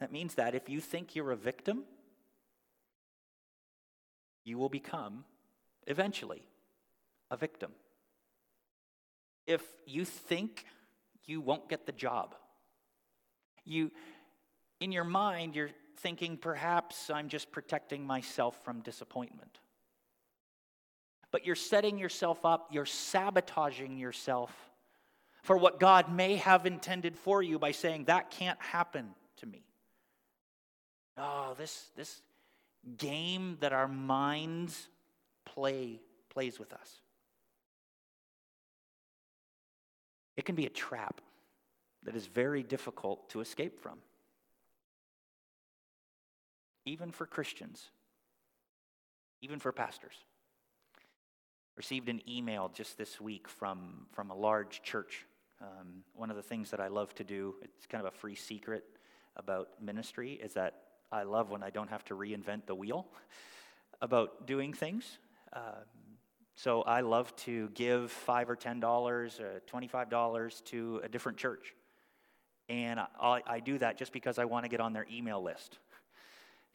That 0.00 0.10
means 0.10 0.34
that 0.34 0.54
if 0.54 0.68
you 0.68 0.80
think 0.80 1.14
you're 1.14 1.30
a 1.30 1.36
victim, 1.36 1.84
you 4.44 4.58
will 4.58 4.68
become 4.68 5.24
eventually 5.86 6.42
a 7.30 7.36
victim. 7.36 7.70
If 9.46 9.62
you 9.86 10.04
think 10.04 10.64
you 11.24 11.40
won't 11.40 11.68
get 11.68 11.86
the 11.86 11.92
job, 11.92 12.34
you 13.64 13.90
in 14.80 14.90
your 14.90 15.04
mind 15.04 15.54
you're 15.54 15.70
thinking 16.02 16.36
perhaps 16.36 17.10
I'm 17.10 17.28
just 17.28 17.50
protecting 17.50 18.06
myself 18.06 18.62
from 18.64 18.80
disappointment 18.80 19.58
but 21.32 21.46
you're 21.46 21.56
setting 21.56 21.98
yourself 21.98 22.44
up, 22.44 22.68
you're 22.70 22.86
sabotaging 22.86 23.98
yourself 23.98 24.54
for 25.42 25.56
what 25.56 25.80
God 25.80 26.14
may 26.14 26.36
have 26.36 26.66
intended 26.66 27.16
for 27.16 27.42
you 27.42 27.58
by 27.58 27.72
saying, 27.72 28.04
That 28.04 28.30
can't 28.30 28.60
happen 28.60 29.08
to 29.38 29.46
me. 29.46 29.64
Oh, 31.16 31.54
this, 31.58 31.90
this 31.96 32.22
game 32.98 33.56
that 33.60 33.72
our 33.72 33.88
minds 33.88 34.88
play 35.44 36.00
plays 36.30 36.58
with 36.58 36.72
us. 36.72 37.00
It 40.36 40.44
can 40.44 40.54
be 40.54 40.66
a 40.66 40.70
trap 40.70 41.20
that 42.04 42.14
is 42.14 42.26
very 42.26 42.62
difficult 42.62 43.28
to 43.30 43.40
escape 43.40 43.80
from, 43.80 43.98
even 46.84 47.10
for 47.10 47.26
Christians, 47.26 47.90
even 49.40 49.58
for 49.58 49.72
pastors. 49.72 50.14
Received 51.76 52.08
an 52.08 52.20
email 52.28 52.70
just 52.74 52.98
this 52.98 53.20
week 53.20 53.48
from, 53.48 54.06
from 54.12 54.30
a 54.30 54.34
large 54.34 54.82
church. 54.82 55.24
Um, 55.60 56.04
one 56.14 56.30
of 56.30 56.36
the 56.36 56.42
things 56.42 56.70
that 56.70 56.80
I 56.80 56.88
love 56.88 57.14
to 57.14 57.24
do, 57.24 57.54
it's 57.62 57.86
kind 57.86 58.04
of 58.06 58.12
a 58.12 58.16
free 58.16 58.34
secret 58.34 58.84
about 59.36 59.68
ministry, 59.80 60.32
is 60.42 60.54
that 60.54 60.74
I 61.10 61.22
love 61.22 61.50
when 61.50 61.62
I 61.62 61.70
don't 61.70 61.88
have 61.88 62.04
to 62.06 62.14
reinvent 62.14 62.66
the 62.66 62.74
wheel 62.74 63.06
about 64.00 64.46
doing 64.46 64.72
things. 64.72 65.18
Um, 65.52 65.62
so 66.54 66.82
I 66.82 67.00
love 67.00 67.34
to 67.36 67.68
give 67.70 68.10
five 68.10 68.50
or 68.50 68.56
ten 68.56 68.80
dollars, 68.80 69.40
uh, 69.40 69.60
twenty-five 69.66 70.10
dollars 70.10 70.62
to 70.66 71.00
a 71.02 71.08
different 71.08 71.38
church, 71.38 71.74
and 72.68 73.00
I, 73.00 73.40
I 73.46 73.60
do 73.60 73.78
that 73.78 73.96
just 73.96 74.12
because 74.12 74.38
I 74.38 74.44
want 74.44 74.64
to 74.64 74.68
get 74.68 74.80
on 74.80 74.92
their 74.92 75.06
email 75.10 75.42
list. 75.42 75.78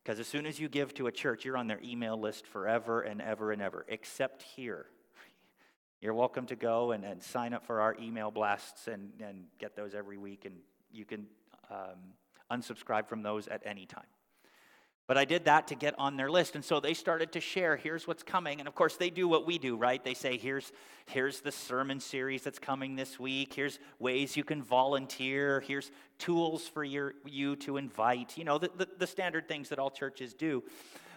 Because 0.07 0.21
as 0.21 0.27
soon 0.27 0.45
as 0.45 0.57
you 0.57 0.69
give 0.69 0.93
to 0.93 1.07
a 1.07 1.11
church, 1.11 1.43
you're 1.43 1.57
on 1.57 1.67
their 1.67 1.81
email 1.83 2.17
list 2.17 2.47
forever 2.47 3.01
and 3.01 3.21
ever 3.21 3.51
and 3.51 3.61
ever, 3.61 3.85
except 3.89 4.41
here. 4.41 4.85
You're 5.99 6.13
welcome 6.13 6.45
to 6.45 6.55
go 6.55 6.93
and, 6.93 7.03
and 7.03 7.21
sign 7.21 7.53
up 7.53 7.65
for 7.65 7.81
our 7.81 7.93
email 7.99 8.31
blasts 8.31 8.87
and, 8.87 9.11
and 9.19 9.47
get 9.59 9.75
those 9.75 9.93
every 9.93 10.17
week, 10.17 10.45
and 10.45 10.55
you 10.93 11.03
can 11.03 11.25
um, 11.69 12.13
unsubscribe 12.49 13.09
from 13.09 13.21
those 13.21 13.49
at 13.49 13.61
any 13.65 13.85
time. 13.85 14.05
But 15.07 15.17
I 15.17 15.23
did 15.23 15.45
that 15.45 15.67
to 15.67 15.75
get 15.75 15.95
on 15.97 16.17
their 16.17 16.29
list. 16.29 16.55
And 16.55 16.65
so 16.65 16.81
they 16.81 16.93
started 16.93 17.31
to 17.31 17.39
share, 17.39 17.77
here's 17.77 18.05
what's 18.05 18.23
coming. 18.23 18.59
And 18.59 18.67
of 18.67 18.75
course, 18.75 18.97
they 18.97 19.09
do 19.09 19.25
what 19.29 19.45
we 19.45 19.57
do, 19.57 19.77
right? 19.77 20.03
They 20.03 20.13
say, 20.13 20.37
here's, 20.37 20.73
here's 21.05 21.39
the 21.39 21.51
sermon 21.51 22.01
series 22.01 22.43
that's 22.43 22.59
coming 22.59 22.97
this 22.97 23.17
week. 23.17 23.53
Here's 23.53 23.79
ways 23.99 24.35
you 24.35 24.43
can 24.43 24.61
volunteer. 24.61 25.61
Here's 25.61 25.91
tools 26.19 26.67
for 26.67 26.83
your, 26.83 27.13
you 27.25 27.55
to 27.57 27.77
invite. 27.77 28.37
You 28.37 28.43
know, 28.43 28.57
the, 28.57 28.69
the, 28.77 28.87
the 28.97 29.07
standard 29.07 29.47
things 29.47 29.69
that 29.69 29.79
all 29.79 29.89
churches 29.89 30.33
do. 30.33 30.61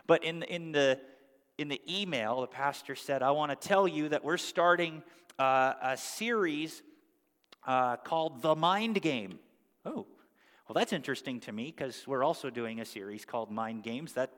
But 0.06 0.23
in, 0.23 0.44
in, 0.44 0.70
the, 0.70 1.00
in 1.59 1.66
the 1.66 1.80
email, 1.88 2.42
the 2.42 2.47
pastor 2.47 2.94
said, 2.94 3.25
I 3.25 3.32
want 3.32 3.50
to 3.50 3.68
tell 3.68 3.88
you 3.88 4.11
that 4.11 4.23
we're 4.23 4.37
starting 4.37 5.02
uh, 5.37 5.75
a 5.82 5.97
series 5.97 6.80
uh, 7.66 7.97
called 7.97 8.40
The 8.40 8.54
Mind 8.54 9.02
Game. 9.02 9.40
Oh, 9.85 10.06
Well, 10.71 10.75
that's 10.75 10.93
interesting 10.93 11.41
to 11.41 11.53
me 11.53 11.75
because 11.77 12.07
we're 12.07 12.23
also 12.23 12.49
doing 12.49 12.79
a 12.79 12.85
series 12.85 13.25
called 13.25 13.50
Mind 13.50 13.83
Games. 13.83 14.12
That, 14.12 14.31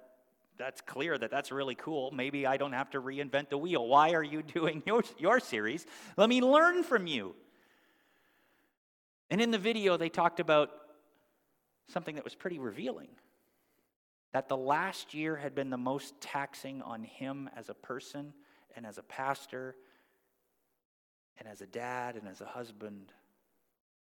that's 0.57 0.81
clear 0.81 1.19
that 1.19 1.31
that's 1.31 1.53
really 1.53 1.75
cool. 1.75 2.11
Maybe 2.11 2.47
I 2.47 2.57
don't 2.57 2.73
have 2.73 2.89
to 2.93 3.03
reinvent 3.03 3.51
the 3.51 3.59
wheel. 3.59 3.87
Why 3.87 4.12
are 4.15 4.23
you 4.23 4.43
doing 4.55 4.83
your, 4.87 5.05
your 5.19 5.41
series? 5.41 5.85
Let 6.17 6.31
me 6.31 6.41
learn 6.41 6.85
from 6.85 7.07
you. 7.07 7.35
And 9.29 9.43
in 9.43 9.51
the 9.51 9.59
video, 9.59 9.99
they 9.99 10.09
talked 10.09 10.41
about 10.41 10.71
something 11.89 12.15
that 12.15 12.25
was 12.25 12.35
pretty 12.35 12.59
revealing 12.59 13.11
that 14.33 14.49
the 14.49 14.57
last 14.57 15.12
year 15.12 15.37
had 15.37 15.55
been 15.55 15.69
the 15.69 15.77
most 15.77 16.19
taxing 16.19 16.81
on 16.81 17.05
him 17.05 17.51
as 17.55 17.69
a 17.69 17.75
person 17.75 18.33
and 18.75 18.87
as 18.87 18.97
a 18.97 19.03
pastor 19.03 19.77
and 21.37 21.47
as 21.47 21.61
a 21.61 21.67
dad 21.67 22.17
and 22.17 22.27
as 22.27 22.41
a 22.41 22.47
husband 22.47 23.12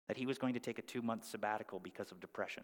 that 0.08 0.18
he 0.18 0.26
was 0.26 0.38
going 0.38 0.54
to 0.54 0.60
take 0.60 0.80
a 0.80 0.82
two 0.82 1.02
month 1.02 1.26
sabbatical 1.26 1.80
because 1.80 2.12
of 2.12 2.20
depression. 2.20 2.64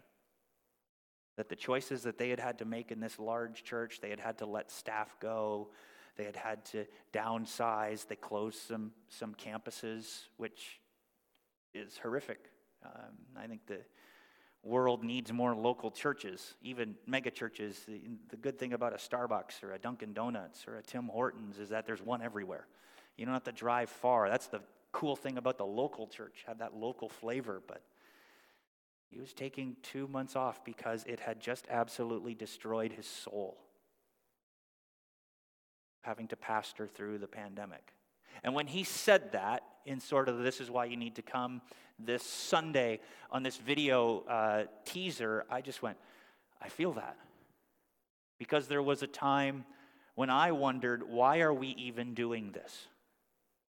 That 1.38 1.50
the 1.50 1.56
choices 1.56 2.04
that 2.04 2.18
they 2.18 2.30
had 2.30 2.40
had 2.40 2.60
to 2.60 2.66
make 2.66 2.92
in 2.92 3.00
this 3.00 3.18
large 3.18 3.64
church, 3.64 4.02
they 4.02 4.10
had 4.10 4.20
had 4.20 4.38
to 4.40 4.46
let 4.46 4.72
staff 4.72 5.16
go, 5.20 5.70
they 6.18 6.26
had 6.26 6.36
had 6.36 6.66
to 6.66 6.86
downsize, 7.14 8.06
they 8.08 8.18
closed 8.18 8.58
some, 8.58 8.92
some 9.08 9.34
campuses, 9.34 10.24
which 10.36 10.82
is 11.74 11.98
horrific. 11.98 12.50
Um, 12.86 13.16
I 13.38 13.48
think 13.48 13.66
the 13.68 13.80
world 14.64 15.04
needs 15.04 15.32
more 15.32 15.56
local 15.56 15.92
churches, 15.92 16.56
even 16.62 16.96
mega 17.06 17.32
churches. 17.32 17.84
The, 17.88 18.02
the, 18.30 18.36
good 18.36 18.60
thing 18.60 18.74
about 18.74 18.94
a 18.94 18.98
Starbucks 18.98 19.64
or 19.64 19.74
a 19.74 19.80
Dunkin' 19.80 20.14
Donuts 20.14 20.68
or 20.68 20.78
a 20.78 20.84
Tim 20.84 21.08
Hortons 21.08 21.58
is 21.58 21.70
that 21.70 21.86
there's 21.86 22.02
one 22.02 22.22
everywhere. 22.22 22.68
You 23.18 23.26
don't 23.26 23.34
have 23.34 23.44
to 23.46 23.52
drive 23.52 23.90
far. 23.90 24.30
That's 24.30 24.48
the 24.48 24.62
cool 24.92 25.16
thing 25.16 25.38
about 25.38 25.58
the 25.58 25.66
local 25.66 26.08
church, 26.08 26.44
had 26.48 26.60
that 26.60 26.76
local 26.76 27.10
flavor, 27.10 27.62
but 27.68 27.82
he 29.10 29.20
was 29.20 29.34
taking 29.34 29.76
two 29.82 30.08
months 30.08 30.36
off 30.36 30.64
because 30.64 31.04
it 31.06 31.20
had 31.20 31.40
just 31.40 31.66
absolutely 31.70 32.36
destroyed 32.36 32.92
his 32.92 33.08
soul, 33.08 33.58
having 36.02 36.28
to 36.28 36.36
pastor 36.36 36.88
through 36.88 37.18
the 37.18 37.28
pandemic. 37.28 37.94
And 38.44 38.54
when 38.54 38.68
he 38.68 38.84
said 38.84 39.32
that, 39.32 39.64
in 39.86 40.00
sort 40.00 40.30
of 40.30 40.40
this 40.40 40.62
is 40.62 40.70
why 40.70 40.86
you 40.86 40.98
need 40.98 41.16
to 41.16 41.22
come 41.22 41.62
this 41.98 42.24
Sunday 42.24 43.00
on 43.32 43.44
this 43.44 43.58
video 43.58 44.20
uh, 44.30 44.64
teaser, 44.86 45.46
I 45.50 45.62
just 45.62 45.82
went, 45.82 45.98
I 46.62 46.70
feel 46.70 46.94
that. 46.94 47.18
Because 48.38 48.68
there 48.68 48.84
was 48.84 49.02
a 49.02 49.08
time 49.08 49.66
when 50.16 50.30
I 50.30 50.52
wondered, 50.52 51.04
why 51.10 51.40
are 51.42 51.54
we 51.54 51.70
even 51.70 52.14
doing 52.14 52.52
this? 52.52 52.88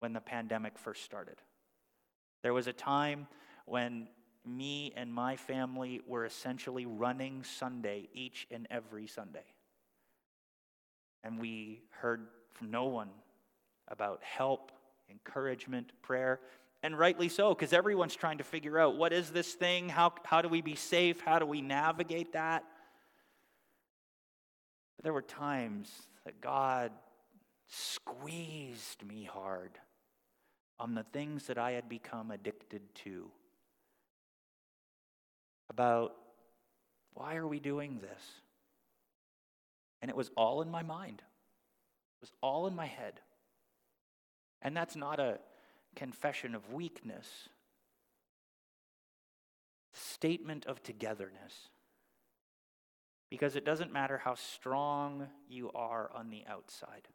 When 0.00 0.12
the 0.12 0.20
pandemic 0.20 0.78
first 0.78 1.04
started. 1.04 1.36
There 2.42 2.54
was 2.54 2.66
a 2.66 2.72
time 2.72 3.26
when 3.64 4.08
me 4.44 4.92
and 4.96 5.12
my 5.12 5.36
family 5.36 6.00
were 6.06 6.24
essentially 6.24 6.86
running 6.86 7.42
Sunday 7.42 8.08
each 8.14 8.46
and 8.50 8.66
every 8.70 9.06
Sunday. 9.06 9.44
And 11.24 11.40
we 11.40 11.82
heard 11.90 12.28
from 12.52 12.70
no 12.70 12.84
one 12.84 13.10
about 13.88 14.22
help, 14.22 14.70
encouragement, 15.10 15.90
prayer, 16.02 16.40
and 16.82 16.96
rightly 16.96 17.28
so, 17.28 17.52
because 17.52 17.72
everyone's 17.72 18.14
trying 18.14 18.38
to 18.38 18.44
figure 18.44 18.78
out 18.78 18.96
what 18.96 19.12
is 19.12 19.30
this 19.30 19.54
thing? 19.54 19.88
How, 19.88 20.12
how 20.24 20.40
do 20.40 20.48
we 20.48 20.60
be 20.60 20.76
safe? 20.76 21.20
How 21.20 21.38
do 21.38 21.46
we 21.46 21.60
navigate 21.60 22.34
that? 22.34 22.62
But 24.96 25.04
there 25.04 25.12
were 25.12 25.22
times 25.22 25.90
that 26.24 26.40
God 26.40 26.92
squeezed 27.66 29.04
me 29.04 29.24
hard 29.24 29.72
on 30.78 30.94
the 30.94 31.04
things 31.04 31.46
that 31.46 31.58
I 31.58 31.72
had 31.72 31.88
become 31.88 32.30
addicted 32.30 32.82
to. 33.04 33.30
About 35.70 36.14
why 37.14 37.36
are 37.36 37.46
we 37.46 37.60
doing 37.60 37.98
this? 38.00 38.22
And 40.02 40.10
it 40.10 40.16
was 40.16 40.30
all 40.36 40.62
in 40.62 40.70
my 40.70 40.82
mind, 40.82 41.20
it 41.20 42.20
was 42.20 42.32
all 42.42 42.66
in 42.66 42.74
my 42.74 42.86
head. 42.86 43.20
And 44.62 44.76
that's 44.76 44.96
not 44.96 45.20
a 45.20 45.38
confession 45.94 46.54
of 46.54 46.72
weakness, 46.72 47.48
statement 49.92 50.66
of 50.66 50.82
togetherness. 50.82 51.70
Because 53.28 53.56
it 53.56 53.64
doesn't 53.64 53.92
matter 53.92 54.18
how 54.18 54.34
strong 54.34 55.26
you 55.48 55.70
are 55.74 56.10
on 56.14 56.30
the 56.30 56.44
outside, 56.48 57.08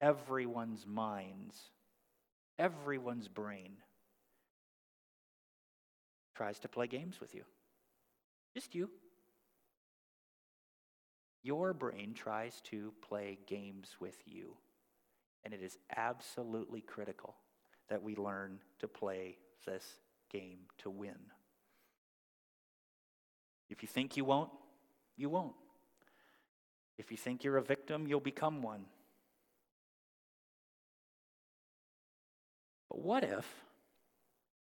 everyone's 0.00 0.86
minds 0.86 1.70
everyone's 2.58 3.28
brain 3.28 3.76
tries 6.34 6.58
to 6.60 6.68
play 6.68 6.86
games 6.86 7.20
with 7.20 7.34
you. 7.34 7.44
Just 8.54 8.74
you. 8.74 8.90
Your 11.42 11.72
brain 11.74 12.14
tries 12.14 12.60
to 12.62 12.92
play 13.06 13.38
games 13.46 13.96
with 14.00 14.16
you. 14.26 14.56
And 15.44 15.52
it 15.52 15.62
is 15.62 15.76
absolutely 15.96 16.80
critical 16.80 17.34
that 17.88 18.02
we 18.02 18.14
learn 18.14 18.60
to 18.78 18.88
play 18.88 19.36
this 19.66 19.84
game 20.30 20.58
to 20.78 20.90
win. 20.90 21.18
If 23.68 23.82
you 23.82 23.88
think 23.88 24.16
you 24.16 24.24
won't, 24.24 24.50
you 25.16 25.28
won't. 25.28 25.54
If 26.98 27.10
you 27.10 27.16
think 27.16 27.42
you're 27.42 27.56
a 27.56 27.62
victim, 27.62 28.06
you'll 28.06 28.20
become 28.20 28.62
one. 28.62 28.84
But 32.92 33.00
what 33.00 33.24
if 33.24 33.50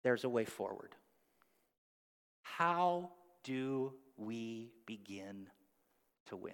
there's 0.04 0.22
a 0.22 0.28
way 0.28 0.44
forward? 0.44 0.94
How 2.42 3.10
do 3.42 3.92
we 4.16 4.70
begin 4.86 5.48
to 6.26 6.36
win? 6.36 6.52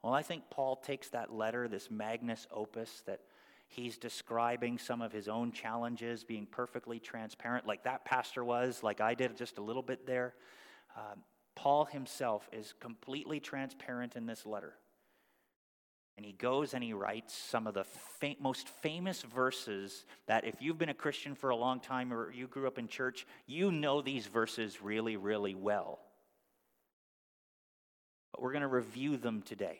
Well, 0.00 0.14
I 0.14 0.22
think 0.22 0.44
Paul 0.50 0.76
takes 0.76 1.08
that 1.08 1.32
letter, 1.32 1.66
this 1.66 1.90
magnus 1.90 2.46
opus, 2.52 3.02
that 3.06 3.22
he's 3.66 3.98
describing 3.98 4.78
some 4.78 5.02
of 5.02 5.10
his 5.10 5.26
own 5.26 5.50
challenges, 5.50 6.22
being 6.22 6.46
perfectly 6.46 7.00
transparent, 7.00 7.66
like 7.66 7.82
that 7.82 8.04
pastor 8.04 8.44
was, 8.44 8.84
like 8.84 9.00
I 9.00 9.14
did 9.14 9.36
just 9.36 9.58
a 9.58 9.62
little 9.62 9.82
bit 9.82 10.06
there. 10.06 10.34
Um, 10.96 11.24
Paul 11.56 11.86
himself 11.86 12.48
is 12.52 12.72
completely 12.78 13.40
transparent 13.40 14.14
in 14.14 14.26
this 14.26 14.46
letter. 14.46 14.74
And 16.18 16.26
he 16.26 16.32
goes 16.32 16.74
and 16.74 16.82
he 16.82 16.94
writes 16.94 17.32
some 17.32 17.68
of 17.68 17.74
the 17.74 17.84
fam- 17.84 18.34
most 18.40 18.68
famous 18.68 19.22
verses 19.22 20.04
that, 20.26 20.44
if 20.44 20.60
you've 20.60 20.76
been 20.76 20.88
a 20.88 20.94
Christian 20.94 21.36
for 21.36 21.50
a 21.50 21.56
long 21.56 21.78
time 21.78 22.12
or 22.12 22.32
you 22.32 22.48
grew 22.48 22.66
up 22.66 22.76
in 22.76 22.88
church, 22.88 23.24
you 23.46 23.70
know 23.70 24.02
these 24.02 24.26
verses 24.26 24.82
really, 24.82 25.16
really 25.16 25.54
well. 25.54 26.00
But 28.32 28.42
we're 28.42 28.50
going 28.50 28.62
to 28.62 28.66
review 28.66 29.16
them 29.16 29.42
today. 29.42 29.78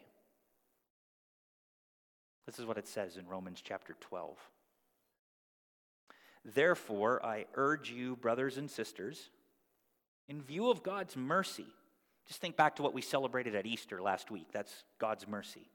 This 2.47 2.61
is 2.61 2.65
what 2.65 2.79
it 2.79 2.87
says 2.87 3.17
in 3.17 3.27
Romans 3.27 3.61
chapter 3.61 3.97
12. 3.99 4.37
Therefore, 6.45 7.21
I 7.27 7.47
urge 7.57 7.91
you, 7.91 8.15
brothers 8.15 8.59
and 8.59 8.71
sisters, 8.71 9.29
in 10.29 10.41
view 10.41 10.71
of 10.71 10.85
God's 10.85 11.17
mercy, 11.17 11.67
just 12.29 12.41
think 12.41 12.57
back 12.57 12.77
to 12.77 12.83
what 12.83 12.95
we 12.95 13.03
celebrated 13.03 13.57
at 13.57 13.67
Easter 13.67 14.01
last 14.01 14.31
week. 14.31 14.47
That's 14.53 14.85
God's 15.01 15.27
mercy. 15.27 15.69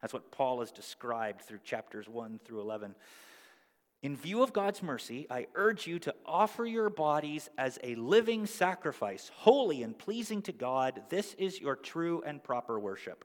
That's 0.00 0.12
what 0.12 0.30
Paul 0.30 0.60
has 0.60 0.70
described 0.70 1.42
through 1.42 1.60
chapters 1.64 2.08
1 2.08 2.40
through 2.44 2.60
11. 2.60 2.94
In 4.02 4.16
view 4.16 4.44
of 4.44 4.52
God's 4.52 4.82
mercy, 4.82 5.26
I 5.28 5.48
urge 5.56 5.88
you 5.88 5.98
to 6.00 6.14
offer 6.24 6.64
your 6.64 6.88
bodies 6.88 7.50
as 7.58 7.80
a 7.82 7.96
living 7.96 8.46
sacrifice, 8.46 9.30
holy 9.34 9.82
and 9.82 9.98
pleasing 9.98 10.40
to 10.42 10.52
God. 10.52 11.02
This 11.08 11.34
is 11.34 11.60
your 11.60 11.74
true 11.74 12.22
and 12.24 12.42
proper 12.42 12.78
worship. 12.78 13.24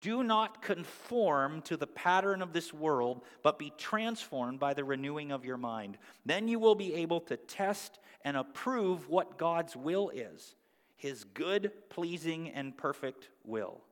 Do 0.00 0.22
not 0.22 0.62
conform 0.62 1.62
to 1.62 1.76
the 1.76 1.86
pattern 1.86 2.40
of 2.40 2.52
this 2.52 2.72
world, 2.72 3.22
but 3.42 3.58
be 3.58 3.72
transformed 3.76 4.60
by 4.60 4.74
the 4.74 4.84
renewing 4.84 5.32
of 5.32 5.44
your 5.44 5.56
mind. 5.56 5.98
Then 6.24 6.46
you 6.46 6.60
will 6.60 6.74
be 6.74 6.94
able 6.94 7.20
to 7.22 7.36
test 7.36 7.98
and 8.22 8.36
approve 8.36 9.08
what 9.08 9.38
God's 9.38 9.74
will 9.74 10.10
is 10.10 10.54
his 10.96 11.24
good, 11.24 11.72
pleasing, 11.90 12.48
and 12.50 12.76
perfect 12.76 13.28
will. 13.44 13.82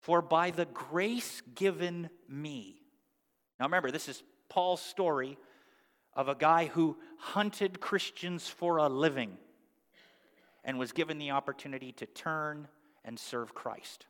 For 0.00 0.22
by 0.22 0.50
the 0.50 0.66
grace 0.66 1.42
given 1.54 2.10
me. 2.28 2.80
Now 3.58 3.66
remember, 3.66 3.90
this 3.90 4.08
is 4.08 4.22
Paul's 4.48 4.80
story 4.80 5.38
of 6.14 6.28
a 6.28 6.34
guy 6.34 6.66
who 6.66 6.96
hunted 7.18 7.80
Christians 7.80 8.48
for 8.48 8.78
a 8.78 8.88
living 8.88 9.36
and 10.64 10.78
was 10.78 10.92
given 10.92 11.18
the 11.18 11.30
opportunity 11.30 11.92
to 11.92 12.06
turn 12.06 12.68
and 13.04 13.18
serve 13.18 13.54
Christ. 13.54 14.06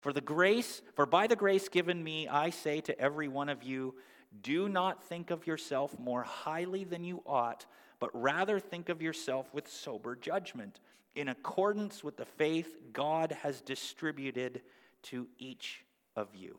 For 0.00 0.12
the 0.12 0.20
grace, 0.20 0.80
for 0.94 1.04
by 1.04 1.26
the 1.26 1.36
grace 1.36 1.68
given 1.68 2.02
me, 2.02 2.26
I 2.26 2.50
say 2.50 2.80
to 2.82 2.98
every 2.98 3.28
one 3.28 3.48
of 3.48 3.62
you, 3.62 3.94
do 4.42 4.68
not 4.68 5.04
think 5.04 5.30
of 5.30 5.46
yourself 5.46 5.98
more 5.98 6.22
highly 6.22 6.84
than 6.84 7.04
you 7.04 7.22
ought, 7.26 7.66
but 8.00 8.10
rather 8.12 8.58
think 8.58 8.88
of 8.88 9.00
yourself 9.00 9.52
with 9.54 9.68
sober 9.68 10.16
judgment 10.16 10.80
in 11.14 11.28
accordance 11.28 12.02
with 12.02 12.16
the 12.16 12.24
faith 12.24 12.76
God 12.92 13.32
has 13.42 13.60
distributed 13.60 14.62
to 15.04 15.28
each 15.38 15.84
of 16.16 16.34
you. 16.34 16.58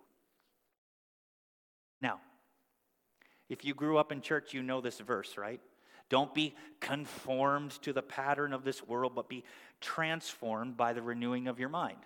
Now, 2.01 2.19
if 3.49 3.65
you 3.65 3.73
grew 3.73 3.97
up 3.97 4.11
in 4.11 4.21
church, 4.21 4.53
you 4.53 4.63
know 4.63 4.81
this 4.81 4.99
verse, 4.99 5.37
right? 5.37 5.59
Don't 6.09 6.33
be 6.33 6.55
conformed 6.79 7.71
to 7.83 7.93
the 7.93 8.01
pattern 8.01 8.53
of 8.53 8.63
this 8.63 8.85
world, 8.85 9.13
but 9.15 9.29
be 9.29 9.43
transformed 9.79 10.77
by 10.77 10.93
the 10.93 11.01
renewing 11.01 11.47
of 11.47 11.59
your 11.59 11.69
mind. 11.69 11.99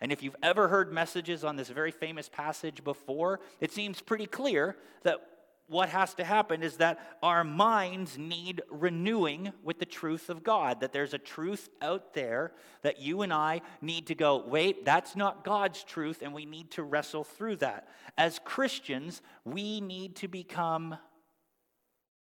And 0.00 0.12
if 0.12 0.22
you've 0.22 0.36
ever 0.42 0.68
heard 0.68 0.92
messages 0.92 1.42
on 1.42 1.56
this 1.56 1.68
very 1.68 1.90
famous 1.90 2.28
passage 2.28 2.84
before, 2.84 3.40
it 3.60 3.72
seems 3.72 4.00
pretty 4.00 4.26
clear 4.26 4.76
that 5.02 5.20
what 5.68 5.90
has 5.90 6.14
to 6.14 6.24
happen 6.24 6.62
is 6.62 6.78
that 6.78 6.98
our 7.22 7.44
minds 7.44 8.16
need 8.16 8.62
renewing 8.70 9.52
with 9.62 9.78
the 9.78 9.84
truth 9.84 10.30
of 10.30 10.42
God. 10.42 10.80
That 10.80 10.92
there's 10.92 11.12
a 11.12 11.18
truth 11.18 11.68
out 11.82 12.14
there 12.14 12.52
that 12.82 13.00
you 13.00 13.22
and 13.22 13.32
I 13.32 13.60
need 13.82 14.06
to 14.06 14.14
go, 14.14 14.42
wait, 14.46 14.84
that's 14.84 15.14
not 15.14 15.44
God's 15.44 15.84
truth, 15.84 16.22
and 16.22 16.32
we 16.32 16.46
need 16.46 16.70
to 16.72 16.82
wrestle 16.82 17.22
through 17.22 17.56
that. 17.56 17.88
As 18.16 18.40
Christians, 18.44 19.20
we 19.44 19.80
need 19.80 20.16
to 20.16 20.28
become 20.28 20.96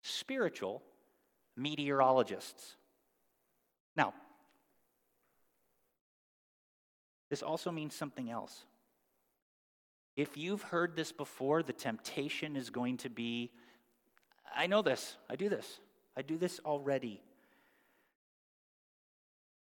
spiritual 0.01 0.81
meteorologists. 1.57 2.75
Now, 3.97 4.13
this 7.29 7.43
also 7.43 7.71
means 7.71 7.93
something 7.95 8.29
else. 8.29 8.65
If 10.15 10.37
you've 10.37 10.61
heard 10.61 10.95
this 10.95 11.11
before, 11.11 11.61
the 11.61 11.73
temptation 11.73 12.55
is 12.55 12.69
going 12.69 12.97
to 12.97 13.09
be 13.09 13.51
I 14.55 14.67
know 14.67 14.81
this, 14.81 15.17
I 15.29 15.35
do 15.35 15.49
this, 15.49 15.79
I 16.15 16.21
do 16.21 16.37
this 16.37 16.59
already. 16.65 17.21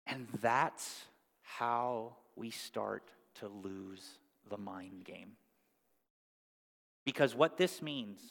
And 0.08 0.28
that's 0.42 1.06
how 1.44 2.16
we 2.36 2.50
start 2.50 3.12
to 3.36 3.48
lose 3.48 4.04
the 4.50 4.58
mind 4.58 5.06
game. 5.06 5.34
Because 7.06 7.36
what 7.36 7.58
this 7.58 7.82
means 7.82 8.22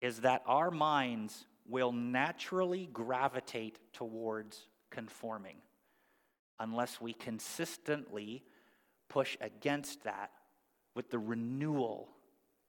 is 0.00 0.20
that 0.20 0.42
our 0.46 0.70
minds 0.70 1.46
will 1.66 1.92
naturally 1.92 2.88
gravitate 2.92 3.78
towards 3.92 4.66
conforming 4.90 5.56
unless 6.60 7.00
we 7.00 7.12
consistently 7.12 8.42
push 9.08 9.36
against 9.40 10.04
that 10.04 10.30
with 10.94 11.10
the 11.10 11.18
renewal 11.18 12.08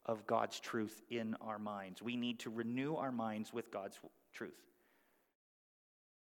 of 0.06 0.26
God's 0.28 0.60
truth 0.60 1.02
in 1.10 1.36
our 1.42 1.60
minds. 1.60 2.02
We 2.02 2.16
need 2.16 2.40
to 2.40 2.50
renew 2.50 2.96
our 2.96 3.12
minds 3.12 3.54
with 3.54 3.72
God's 3.72 4.00
truth. 4.34 4.52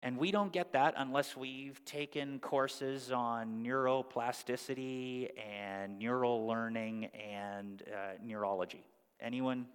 And 0.03 0.17
we 0.17 0.31
don't 0.31 0.51
get 0.51 0.73
that 0.73 0.95
unless 0.97 1.37
we've 1.37 1.83
taken 1.85 2.39
courses 2.39 3.11
on 3.11 3.63
neuroplasticity 3.63 5.29
and 5.37 5.99
neural 5.99 6.47
learning 6.47 7.05
and 7.05 7.83
uh, 7.87 8.13
neurology. 8.23 8.83
Anyone, 9.19 9.67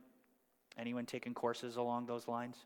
anyone 0.76 1.07
taken 1.07 1.33
courses 1.33 1.76
along 1.76 2.07
those 2.07 2.26
lines? 2.26 2.57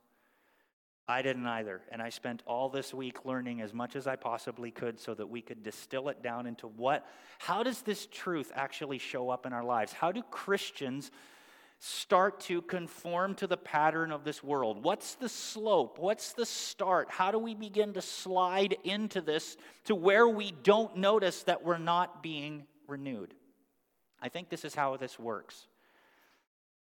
I 1.10 1.22
didn't 1.22 1.46
either. 1.46 1.82
And 1.90 2.00
I 2.00 2.08
spent 2.08 2.42
all 2.46 2.68
this 2.68 2.94
week 2.94 3.24
learning 3.24 3.60
as 3.60 3.74
much 3.74 3.96
as 3.96 4.06
I 4.06 4.16
possibly 4.16 4.70
could 4.70 5.00
so 5.00 5.12
that 5.14 5.26
we 5.26 5.42
could 5.42 5.62
distill 5.62 6.08
it 6.08 6.22
down 6.22 6.46
into 6.46 6.68
what, 6.68 7.06
how 7.38 7.62
does 7.62 7.82
this 7.82 8.06
truth 8.06 8.52
actually 8.54 8.98
show 8.98 9.28
up 9.28 9.44
in 9.44 9.52
our 9.52 9.64
lives? 9.64 9.92
How 9.92 10.12
do 10.12 10.22
Christians 10.30 11.10
start 11.80 12.40
to 12.40 12.62
conform 12.62 13.34
to 13.34 13.46
the 13.46 13.56
pattern 13.56 14.12
of 14.12 14.22
this 14.22 14.44
world? 14.44 14.84
What's 14.84 15.16
the 15.16 15.28
slope? 15.28 15.98
What's 15.98 16.32
the 16.32 16.46
start? 16.46 17.10
How 17.10 17.32
do 17.32 17.38
we 17.38 17.54
begin 17.54 17.94
to 17.94 18.02
slide 18.02 18.76
into 18.84 19.20
this 19.20 19.56
to 19.86 19.94
where 19.94 20.28
we 20.28 20.52
don't 20.62 20.96
notice 20.96 21.42
that 21.42 21.64
we're 21.64 21.78
not 21.78 22.22
being 22.22 22.66
renewed? 22.86 23.34
I 24.22 24.28
think 24.28 24.48
this 24.48 24.64
is 24.64 24.74
how 24.74 24.96
this 24.96 25.18
works. 25.18 25.66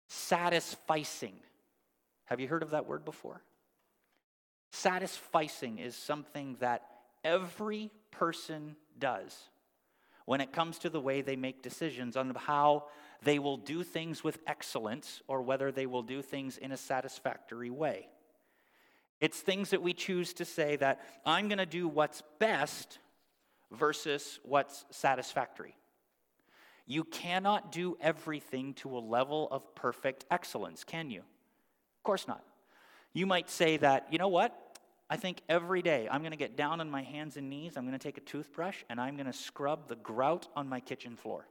Satisficing. 0.10 1.34
Have 2.26 2.39
you 2.39 2.47
heard 2.47 2.62
of 2.62 2.71
that 2.71 2.86
word 2.86 3.06
before? 3.06 3.41
Satisficing 4.74 5.80
is 5.80 5.96
something 5.96 6.58
that 6.60 6.84
every 7.24 7.92
person 8.12 8.76
does 8.98 9.50
when 10.26 10.42
it 10.42 10.52
comes 10.52 10.80
to 10.80 10.90
the 10.90 11.00
way 11.00 11.22
they 11.22 11.36
make 11.36 11.62
decisions 11.62 12.18
on 12.18 12.34
how 12.36 12.86
they 13.24 13.40
will 13.40 13.58
do 13.58 13.84
things 13.84 14.24
with 14.24 14.40
excellence 14.48 15.22
or 15.28 15.42
whether 15.42 15.72
they 15.72 15.86
will 15.86 16.02
do 16.02 16.22
things 16.22 16.58
in 16.58 16.72
a 16.72 16.78
satisfactory 16.78 17.70
way. 17.70 18.08
It's 19.22 19.40
things 19.40 19.70
that 19.70 19.82
we 19.82 19.94
choose 19.94 20.34
to 20.34 20.46
say 20.46 20.76
that 20.78 21.02
I'm 21.26 21.48
going 21.48 21.60
to 21.60 21.66
do 21.66 21.88
what's 21.88 22.24
best 22.40 23.00
versus 23.72 24.40
what's 24.44 24.86
satisfactory. 24.92 25.76
You 26.86 27.04
cannot 27.04 27.72
do 27.72 27.98
everything 28.02 28.74
to 28.76 28.98
a 28.98 29.00
level 29.00 29.48
of 29.52 29.76
perfect 29.76 30.26
excellence, 30.32 30.84
can 30.84 31.10
you? 31.10 31.20
Of 31.20 32.04
course 32.04 32.28
not. 32.28 32.44
You 33.14 33.26
might 33.26 33.50
say 33.50 33.78
that, 33.78 34.08
you 34.12 34.18
know 34.18 34.28
what? 34.28 34.58
I 35.13 35.15
think 35.15 35.43
every 35.47 35.84
day 35.84 36.08
I'm 36.10 36.21
going 36.21 36.32
to 36.32 36.38
get 36.38 36.58
down 36.58 36.82
on 36.82 36.89
my 36.89 37.04
hands 37.04 37.38
and 37.38 37.47
knees, 37.47 37.78
I'm 37.78 37.86
going 37.86 37.93
to 37.93 38.04
take 38.04 38.17
a 38.17 38.21
toothbrush, 38.21 38.78
and 38.89 38.99
I'm 38.99 39.15
going 39.15 39.28
to 39.28 39.38
scrub 39.38 39.88
the 39.88 39.95
grout 39.95 40.47
on 40.56 40.67
my 40.67 40.80
kitchen 40.80 41.17
floor. 41.17 41.47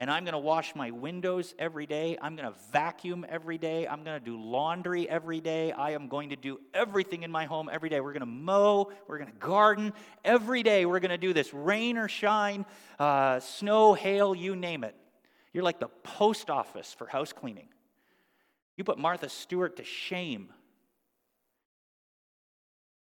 And 0.00 0.10
I'm 0.10 0.24
going 0.24 0.32
to 0.32 0.38
wash 0.38 0.74
my 0.74 0.90
windows 0.90 1.54
every 1.58 1.84
day. 1.84 2.16
I'm 2.22 2.34
going 2.34 2.50
to 2.50 2.58
vacuum 2.72 3.26
every 3.28 3.58
day. 3.58 3.86
I'm 3.86 4.04
going 4.04 4.18
to 4.18 4.24
do 4.24 4.40
laundry 4.40 5.06
every 5.06 5.42
day. 5.42 5.70
I 5.72 5.90
am 5.90 6.08
going 6.08 6.30
to 6.30 6.36
do 6.36 6.58
everything 6.72 7.24
in 7.24 7.30
my 7.30 7.44
home 7.44 7.68
every 7.70 7.90
day. 7.90 8.00
We're 8.00 8.14
going 8.14 8.20
to 8.20 8.26
mow. 8.26 8.90
We're 9.06 9.18
going 9.18 9.30
to 9.30 9.38
garden. 9.38 9.92
Every 10.24 10.62
day 10.62 10.86
we're 10.86 11.00
going 11.00 11.10
to 11.10 11.18
do 11.18 11.34
this, 11.34 11.52
rain 11.52 11.98
or 11.98 12.08
shine, 12.08 12.64
uh, 12.98 13.40
snow, 13.40 13.92
hail, 13.92 14.34
you 14.34 14.56
name 14.56 14.82
it. 14.82 14.94
You're 15.52 15.64
like 15.64 15.78
the 15.78 15.88
post 16.04 16.48
office 16.48 16.94
for 16.94 17.06
house 17.06 17.34
cleaning. 17.34 17.68
You 18.78 18.84
put 18.84 18.96
Martha 18.96 19.28
Stewart 19.28 19.76
to 19.76 19.84
shame 19.84 20.54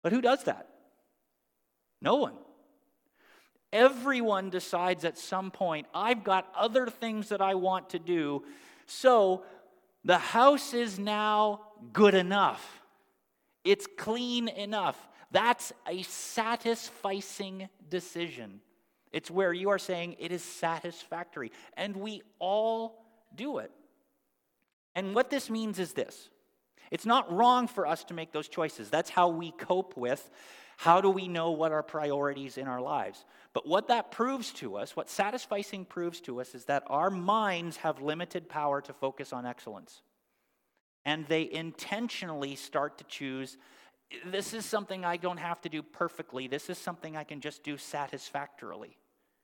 but 0.06 0.12
who 0.12 0.20
does 0.20 0.44
that? 0.44 0.68
No 2.00 2.14
one. 2.14 2.34
Everyone 3.72 4.50
decides 4.50 5.04
at 5.04 5.18
some 5.18 5.50
point, 5.50 5.88
I've 5.92 6.22
got 6.22 6.46
other 6.56 6.86
things 6.86 7.30
that 7.30 7.40
I 7.40 7.56
want 7.56 7.90
to 7.90 7.98
do, 7.98 8.44
so 8.86 9.42
the 10.04 10.18
house 10.18 10.74
is 10.74 10.96
now 10.96 11.62
good 11.92 12.14
enough. 12.14 12.84
It's 13.64 13.88
clean 13.98 14.46
enough. 14.46 14.96
That's 15.32 15.72
a 15.88 16.04
satisficing 16.04 17.68
decision. 17.88 18.60
It's 19.12 19.28
where 19.28 19.52
you 19.52 19.70
are 19.70 19.78
saying 19.80 20.14
it 20.20 20.30
is 20.30 20.44
satisfactory. 20.44 21.50
And 21.76 21.96
we 21.96 22.22
all 22.38 23.04
do 23.34 23.58
it. 23.58 23.72
And 24.94 25.16
what 25.16 25.30
this 25.30 25.50
means 25.50 25.80
is 25.80 25.94
this 25.94 26.30
it's 26.90 27.07
not 27.07 27.33
wrong 27.33 27.68
for 27.68 27.87
us 27.87 28.05
to 28.05 28.14
make 28.14 28.33
those 28.33 28.49
choices. 28.49 28.90
That's 28.90 29.11
how 29.11 29.29
we 29.29 29.51
cope 29.53 29.96
with 29.96 30.31
how 30.77 31.01
do 31.01 31.11
we 31.11 31.27
know 31.27 31.53
what 31.53 31.72
our 31.72 31.83
priorities 31.83 32.59
in 32.59 32.68
our 32.68 32.81
lives. 32.81 33.25
But 33.53 33.66
what 33.66 33.88
that 33.88 34.11
proves 34.11 34.53
to 34.55 34.77
us, 34.77 34.94
what 34.94 35.09
satisficing 35.09 35.88
proves 35.88 36.20
to 36.22 36.40
us, 36.40 36.55
is 36.55 36.66
that 36.66 36.85
our 36.87 37.11
minds 37.11 37.79
have 37.79 38.03
limited 38.03 38.49
power 38.49 38.83
to 38.83 38.92
focus 38.92 39.33
on 39.33 39.46
excellence. 39.46 40.03
And 41.05 41.27
they 41.29 41.51
intentionally 41.51 42.57
start 42.57 42.99
to 42.99 43.05
choose 43.05 43.57
this 44.25 44.55
is 44.55 44.64
something 44.64 45.05
I 45.05 45.16
don't 45.16 45.38
have 45.38 45.61
to 45.62 45.68
do 45.68 45.83
perfectly. 45.83 46.46
This 46.46 46.70
is 46.70 46.79
something 46.79 47.16
I 47.16 47.25
can 47.25 47.40
just 47.40 47.64
do 47.64 47.77
satisfactorily. 47.77 48.96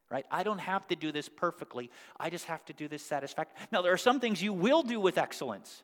Right? 0.09 0.27
I 0.31 0.43
don't 0.43 0.61
have 0.61 0.87
to 0.89 0.97
do 0.97 1.11
this 1.11 1.29
perfectly. 1.29 1.91
I 2.21 2.29
just 2.29 2.45
have 2.45 2.65
to 2.67 2.75
do 2.75 2.87
this 2.87 3.03
satisfactorily. 3.03 3.67
Now, 3.73 3.81
there 3.81 3.93
are 3.93 3.99
some 3.99 4.21
things 4.21 4.43
you 4.43 4.53
will 4.53 4.83
do 4.83 5.01
with 5.01 5.17
excellence. 5.17 5.83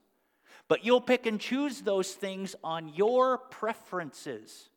But 0.68 0.84
you'll 0.84 1.00
pick 1.00 1.26
and 1.26 1.40
choose 1.40 1.80
those 1.80 2.12
things 2.12 2.54
on 2.62 2.88
your 2.94 3.38
preferences. 3.38 4.68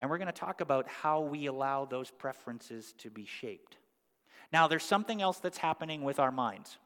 And 0.00 0.10
we're 0.10 0.18
going 0.18 0.26
to 0.26 0.32
talk 0.32 0.60
about 0.60 0.88
how 0.88 1.20
we 1.20 1.46
allow 1.46 1.84
those 1.84 2.10
preferences 2.10 2.92
to 2.98 3.10
be 3.10 3.24
shaped. 3.24 3.76
Now, 4.52 4.66
there's 4.66 4.82
something 4.82 5.22
else 5.22 5.38
that's 5.38 5.58
happening 5.58 6.02
with 6.02 6.18
our 6.18 6.32
minds. 6.32 6.76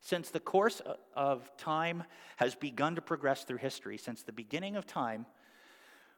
Since 0.00 0.30
the 0.30 0.40
course 0.40 0.82
of 1.14 1.50
time 1.56 2.04
has 2.36 2.54
begun 2.54 2.96
to 2.96 3.02
progress 3.02 3.44
through 3.44 3.58
history, 3.58 3.96
since 3.98 4.22
the 4.22 4.32
beginning 4.32 4.76
of 4.76 4.86
time, 4.86 5.26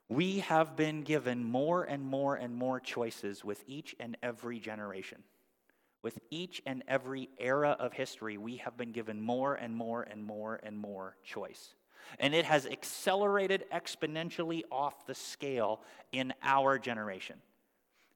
we 0.09 0.39
have 0.39 0.77
been 0.77 1.03
given 1.03 1.45
more 1.45 1.83
and 1.83 2.03
more 2.03 2.37
and 2.37 2.55
more 2.55 2.79
choices 2.81 3.45
with 3.45 3.63
each 3.67 3.95
and 3.99 4.17
every 4.23 4.61
generation. 4.61 5.23
With 6.07 6.21
each 6.31 6.63
and 6.65 6.85
every 6.87 7.29
era 7.37 7.77
of 7.81 7.93
history, 7.93 8.39
we 8.39 8.59
have 8.59 8.77
been 8.77 8.93
given 8.93 9.21
more 9.21 9.57
and 9.57 9.75
more 9.75 10.05
and 10.05 10.25
more 10.25 10.61
and 10.63 10.79
more 10.79 11.17
choice. 11.25 11.75
And 12.21 12.33
it 12.33 12.45
has 12.45 12.65
accelerated 12.65 13.65
exponentially 13.75 14.63
off 14.71 15.05
the 15.07 15.17
scale 15.17 15.81
in 16.13 16.33
our 16.45 16.79
generation. 16.79 17.35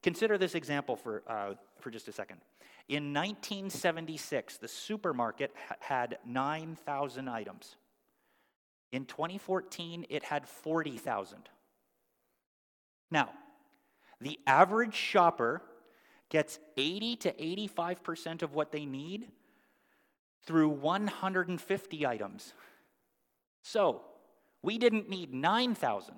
Consider 0.05 0.39
this 0.39 0.55
example 0.55 0.95
for, 0.95 1.25
uh, 1.27 1.55
for 1.81 1.91
just 1.91 2.07
a 2.07 2.13
second. 2.13 2.43
In 2.87 3.13
1976, 3.13 4.59
the 4.59 4.69
supermarket 4.69 5.53
had 5.81 6.19
9,000 6.25 7.29
items. 7.29 7.75
In 8.93 9.05
2014, 9.05 10.07
it 10.09 10.23
had 10.23 10.47
40,000. 10.47 11.49
Now, 13.11 13.31
the 14.21 14.39
average 14.47 14.95
shopper 14.95 15.63
gets 16.31 16.59
80 16.77 17.17
to 17.17 17.33
85% 17.33 18.43
of 18.43 18.55
what 18.55 18.71
they 18.73 18.87
need 18.87 19.29
through 20.47 20.71
150 20.71 22.07
items. 22.07 22.55
So, 23.63 24.01
we 24.63 24.79
didn't 24.79 25.11
need 25.11 25.35
9,000. 25.35 26.15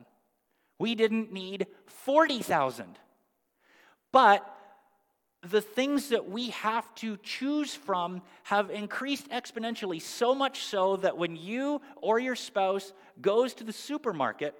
We 0.78 0.94
didn't 0.94 1.32
need 1.32 1.66
40,000. 1.86 2.98
But 4.12 4.46
the 5.42 5.60
things 5.60 6.10
that 6.10 6.28
we 6.28 6.50
have 6.50 6.94
to 6.96 7.16
choose 7.18 7.74
from 7.74 8.22
have 8.44 8.70
increased 8.70 9.28
exponentially, 9.30 10.00
so 10.00 10.32
much 10.34 10.64
so 10.64 10.96
that 10.96 11.18
when 11.18 11.36
you 11.36 11.80
or 11.96 12.20
your 12.20 12.36
spouse 12.36 12.92
goes 13.20 13.54
to 13.54 13.64
the 13.64 13.72
supermarket, 13.72 14.54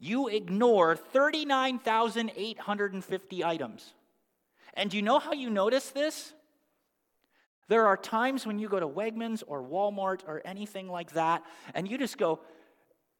you 0.00 0.26
ignore 0.28 0.96
39,850 0.96 3.44
items. 3.44 3.94
And 4.78 4.90
do 4.90 4.96
you 4.96 5.02
know 5.02 5.18
how 5.18 5.32
you 5.32 5.50
notice 5.50 5.90
this? 5.90 6.32
There 7.66 7.86
are 7.88 7.96
times 7.96 8.46
when 8.46 8.58
you 8.58 8.68
go 8.68 8.80
to 8.80 8.88
Wegmans 8.88 9.42
or 9.46 9.62
Walmart 9.62 10.20
or 10.26 10.40
anything 10.44 10.88
like 10.88 11.12
that, 11.12 11.42
and 11.74 11.86
you 11.90 11.98
just 11.98 12.16
go, 12.16 12.40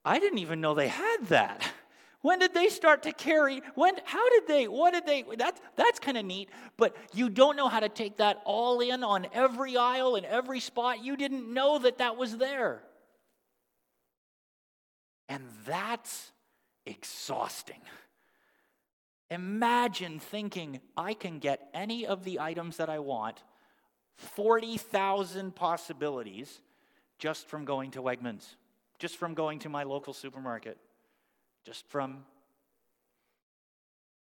I 0.05 0.21
didn't 0.21 0.39
even 0.39 0.61
know 0.61 0.75
they 0.75 0.89
had 0.89 1.27
that. 1.27 1.69
When 2.21 2.41
did 2.41 2.53
they 2.53 2.69
start 2.69 3.05
to 3.05 3.13
carry? 3.13 3.63
When? 3.77 3.95
How 4.05 4.29
did 4.31 4.49
they? 4.49 4.67
What 4.67 4.93
did 4.93 5.07
they? 5.07 5.25
That's 5.37 5.61
that's 5.77 6.01
kind 6.01 6.19
of 6.19 6.25
neat. 6.25 6.49
But 6.77 6.97
you 7.15 7.31
don't 7.31 7.55
know 7.57 7.69
how 7.69 7.79
to 7.79 7.89
take 7.89 8.17
that 8.17 8.43
all 8.45 8.81
in 8.81 9.05
on 9.05 9.29
every 9.33 9.77
aisle 9.77 10.17
and 10.17 10.27
every 10.27 10.59
spot. 10.59 11.05
You 11.05 11.17
didn't 11.17 11.55
know 11.55 11.79
that 11.79 11.99
that 11.99 12.17
was 12.17 12.37
there, 12.37 12.83
and 15.29 15.45
that's 15.65 16.33
exhausting. 16.87 17.81
Imagine 19.31 20.19
thinking 20.19 20.81
I 20.97 21.15
can 21.15 21.39
get 21.39 21.69
any 21.75 22.07
of 22.07 22.25
the 22.25 22.41
items 22.41 22.79
that 22.79 22.89
I 22.89 22.99
want, 22.99 23.43
forty 24.15 24.79
thousand 24.79 25.55
possibilities, 25.55 26.61
just 27.19 27.47
from 27.47 27.65
going 27.65 27.91
to 27.93 28.03
Wegmans, 28.03 28.55
just 28.99 29.17
from 29.17 29.35
going 29.35 29.59
to 29.61 29.69
my 29.69 29.83
local 29.83 30.13
supermarket. 30.13 30.79
Just 31.65 31.87
from, 31.89 32.25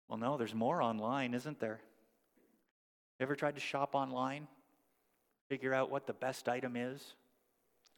well, 0.08 0.16
no, 0.16 0.38
there's 0.38 0.54
more 0.54 0.80
online, 0.80 1.34
isn't 1.34 1.60
there? 1.60 1.80
Ever 3.20 3.34
tried 3.34 3.56
to 3.56 3.60
shop 3.60 3.94
online? 3.94 4.46
Figure 5.48 5.74
out 5.74 5.90
what 5.90 6.06
the 6.06 6.14
best 6.14 6.48
item 6.48 6.76
is? 6.76 7.14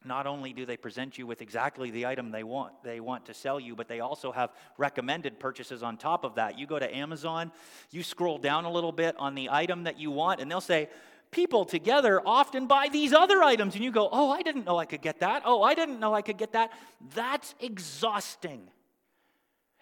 Not 0.04 0.26
only 0.26 0.52
do 0.52 0.64
they 0.64 0.76
present 0.76 1.18
you 1.18 1.26
with 1.26 1.42
exactly 1.42 1.90
the 1.90 2.06
item 2.06 2.30
they 2.30 2.44
want, 2.44 2.72
they 2.84 3.00
want 3.00 3.26
to 3.26 3.34
sell 3.34 3.58
you, 3.58 3.74
but 3.74 3.88
they 3.88 4.00
also 4.00 4.30
have 4.30 4.50
recommended 4.76 5.40
purchases 5.40 5.82
on 5.82 5.96
top 5.96 6.24
of 6.24 6.36
that. 6.36 6.58
You 6.58 6.66
go 6.66 6.78
to 6.78 6.96
Amazon, 6.96 7.50
you 7.90 8.02
scroll 8.04 8.38
down 8.38 8.64
a 8.64 8.70
little 8.70 8.92
bit 8.92 9.16
on 9.18 9.34
the 9.34 9.48
item 9.50 9.84
that 9.84 9.98
you 9.98 10.10
want, 10.12 10.40
and 10.40 10.50
they'll 10.50 10.60
say, 10.60 10.88
people 11.30 11.64
together 11.64 12.22
often 12.24 12.66
buy 12.66 12.88
these 12.90 13.12
other 13.12 13.42
items. 13.42 13.74
And 13.74 13.84
you 13.84 13.90
go, 13.90 14.08
oh, 14.10 14.30
I 14.30 14.42
didn't 14.42 14.64
know 14.64 14.78
I 14.78 14.86
could 14.86 15.02
get 15.02 15.20
that. 15.20 15.42
Oh, 15.44 15.62
I 15.62 15.74
didn't 15.74 16.00
know 16.00 16.14
I 16.14 16.22
could 16.22 16.38
get 16.38 16.52
that. 16.52 16.72
That's 17.14 17.54
exhausting. 17.60 18.70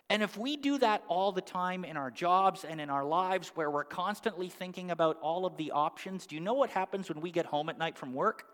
And 0.09 0.23
if 0.23 0.39
we 0.39 0.57
do 0.57 0.79
that 0.79 1.03
all 1.09 1.33
the 1.33 1.41
time 1.41 1.85
in 1.85 1.97
our 1.97 2.11
jobs 2.11 2.65
and 2.65 2.81
in 2.81 2.91
our 2.91 3.05
lives 3.05 3.53
where 3.55 3.71
we're 3.71 3.85
constantly 3.85 4.49
thinking 4.49 4.93
about 4.93 5.19
all 5.21 5.45
of 5.45 5.57
the 5.57 5.73
options, 5.73 6.27
do 6.27 6.37
you 6.37 6.41
know 6.41 6.55
what 6.55 6.71
happens 6.71 7.09
when 7.09 7.21
we 7.21 7.33
get 7.33 7.45
home 7.45 7.69
at 7.69 7.77
night 7.77 7.99
from 7.99 8.15
work? 8.15 8.47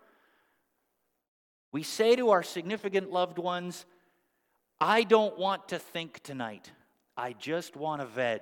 We 1.73 1.81
say 1.81 2.15
to 2.15 2.29
our 2.29 2.43
significant 2.43 3.11
loved 3.11 3.39
ones, 3.39 3.85
I 4.79 5.03
don't 5.03 5.37
want 5.39 5.69
to 5.69 5.79
think 5.79 6.21
tonight. 6.21 6.71
I 7.17 7.33
just 7.33 7.75
want 7.75 8.01
to 8.01 8.05
veg. 8.05 8.41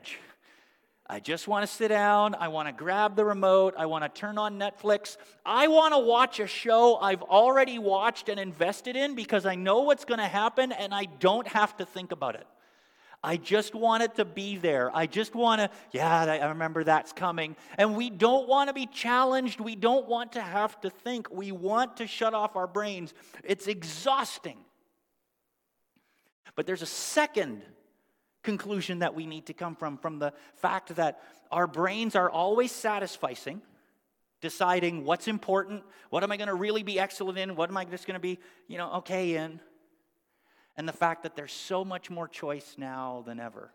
I 1.09 1.21
just 1.21 1.47
want 1.47 1.65
to 1.65 1.73
sit 1.73 1.87
down. 1.87 2.35
I 2.35 2.49
want 2.49 2.67
to 2.67 2.73
grab 2.73 3.15
the 3.15 3.23
remote. 3.23 3.73
I 3.77 3.85
want 3.85 4.03
to 4.03 4.09
turn 4.09 4.37
on 4.37 4.59
Netflix. 4.59 5.15
I 5.45 5.67
want 5.67 5.93
to 5.93 5.99
watch 5.99 6.41
a 6.41 6.47
show 6.47 6.97
I've 6.97 7.21
already 7.21 7.79
watched 7.79 8.27
and 8.27 8.39
invested 8.39 8.97
in 8.97 9.15
because 9.15 9.45
I 9.45 9.55
know 9.55 9.79
what's 9.81 10.03
going 10.03 10.19
to 10.19 10.27
happen 10.27 10.73
and 10.73 10.93
I 10.93 11.05
don't 11.05 11.47
have 11.47 11.75
to 11.77 11.85
think 11.85 12.11
about 12.11 12.35
it. 12.35 12.45
I 13.23 13.37
just 13.37 13.75
want 13.75 14.01
it 14.01 14.15
to 14.15 14.25
be 14.25 14.57
there. 14.57 14.89
I 14.95 15.05
just 15.05 15.35
want 15.35 15.61
to, 15.61 15.69
yeah, 15.91 16.23
I 16.23 16.47
remember 16.47 16.83
that's 16.83 17.13
coming. 17.13 17.55
And 17.77 17.95
we 17.95 18.09
don't 18.09 18.47
want 18.47 18.69
to 18.69 18.73
be 18.73 18.87
challenged. 18.87 19.59
We 19.59 19.75
don't 19.75 20.07
want 20.07 20.31
to 20.33 20.41
have 20.41 20.79
to 20.81 20.89
think. 20.89 21.29
We 21.31 21.51
want 21.51 21.97
to 21.97 22.07
shut 22.07 22.33
off 22.33 22.55
our 22.55 22.65
brains. 22.65 23.13
It's 23.43 23.67
exhausting. 23.67 24.57
But 26.55 26.65
there's 26.65 26.81
a 26.81 26.87
second 26.87 27.61
conclusion 28.43 28.99
that 28.99 29.13
we 29.13 29.27
need 29.27 29.45
to 29.45 29.53
come 29.53 29.75
from 29.75 29.97
from 29.97 30.19
the 30.19 30.33
fact 30.55 30.95
that 30.95 31.21
our 31.51 31.67
brains 31.67 32.15
are 32.15 32.29
always 32.29 32.71
satisficing 32.71 33.61
deciding 34.41 35.05
what's 35.05 35.27
important 35.27 35.83
what 36.09 36.23
am 36.23 36.31
i 36.31 36.37
going 36.37 36.47
to 36.47 36.55
really 36.55 36.81
be 36.81 36.99
excellent 36.99 37.37
in 37.37 37.55
what 37.55 37.69
am 37.69 37.77
i 37.77 37.85
just 37.85 38.07
going 38.07 38.15
to 38.15 38.19
be 38.19 38.39
you 38.67 38.79
know 38.79 38.93
okay 38.93 39.35
in 39.35 39.59
and 40.77 40.87
the 40.87 40.93
fact 40.93 41.23
that 41.23 41.35
there's 41.35 41.51
so 41.51 41.83
much 41.83 42.09
more 42.09 42.27
choice 42.27 42.75
now 42.77 43.23
than 43.25 43.39
ever. 43.39 43.71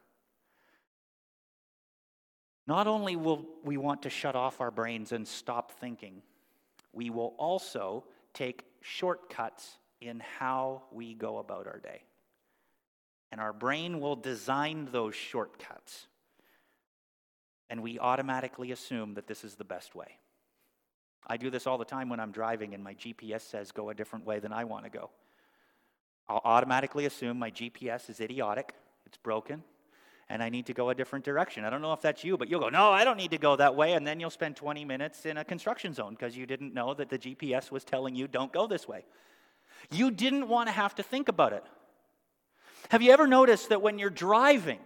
Not 2.66 2.86
only 2.86 3.14
will 3.14 3.46
we 3.64 3.76
want 3.76 4.02
to 4.02 4.10
shut 4.10 4.34
off 4.34 4.60
our 4.60 4.70
brains 4.70 5.12
and 5.12 5.26
stop 5.26 5.72
thinking, 5.72 6.22
we 6.92 7.10
will 7.10 7.34
also 7.38 8.04
take 8.34 8.64
shortcuts 8.80 9.78
in 10.00 10.20
how 10.38 10.82
we 10.90 11.14
go 11.14 11.38
about 11.38 11.66
our 11.66 11.78
day. 11.78 12.02
And 13.30 13.40
our 13.40 13.52
brain 13.52 14.00
will 14.00 14.16
design 14.16 14.88
those 14.90 15.14
shortcuts. 15.14 16.06
And 17.68 17.82
we 17.82 17.98
automatically 17.98 18.72
assume 18.72 19.14
that 19.14 19.26
this 19.26 19.44
is 19.44 19.56
the 19.56 19.64
best 19.64 19.94
way. 19.94 20.18
I 21.26 21.36
do 21.36 21.50
this 21.50 21.66
all 21.66 21.78
the 21.78 21.84
time 21.84 22.08
when 22.08 22.20
I'm 22.20 22.30
driving 22.30 22.74
and 22.74 22.82
my 22.82 22.94
GPS 22.94 23.42
says 23.42 23.72
go 23.72 23.90
a 23.90 23.94
different 23.94 24.24
way 24.24 24.38
than 24.38 24.52
I 24.52 24.64
want 24.64 24.84
to 24.84 24.90
go. 24.90 25.10
I'll 26.28 26.42
automatically 26.44 27.06
assume 27.06 27.38
my 27.38 27.50
GPS 27.50 28.10
is 28.10 28.20
idiotic, 28.20 28.74
it's 29.04 29.16
broken, 29.16 29.62
and 30.28 30.42
I 30.42 30.48
need 30.48 30.66
to 30.66 30.74
go 30.74 30.90
a 30.90 30.94
different 30.94 31.24
direction. 31.24 31.64
I 31.64 31.70
don't 31.70 31.82
know 31.82 31.92
if 31.92 32.00
that's 32.00 32.24
you, 32.24 32.36
but 32.36 32.48
you'll 32.48 32.60
go, 32.60 32.68
No, 32.68 32.90
I 32.90 33.04
don't 33.04 33.16
need 33.16 33.30
to 33.30 33.38
go 33.38 33.54
that 33.56 33.76
way. 33.76 33.92
And 33.92 34.06
then 34.06 34.18
you'll 34.18 34.30
spend 34.30 34.56
20 34.56 34.84
minutes 34.84 35.24
in 35.24 35.36
a 35.36 35.44
construction 35.44 35.94
zone 35.94 36.14
because 36.18 36.36
you 36.36 36.46
didn't 36.46 36.74
know 36.74 36.94
that 36.94 37.08
the 37.08 37.18
GPS 37.18 37.70
was 37.70 37.84
telling 37.84 38.16
you, 38.16 38.26
Don't 38.26 38.52
go 38.52 38.66
this 38.66 38.88
way. 38.88 39.04
You 39.90 40.10
didn't 40.10 40.48
want 40.48 40.68
to 40.68 40.72
have 40.72 40.94
to 40.96 41.02
think 41.02 41.28
about 41.28 41.52
it. 41.52 41.64
Have 42.88 43.02
you 43.02 43.12
ever 43.12 43.26
noticed 43.26 43.68
that 43.68 43.82
when 43.82 43.98
you're 43.98 44.10
driving, 44.10 44.80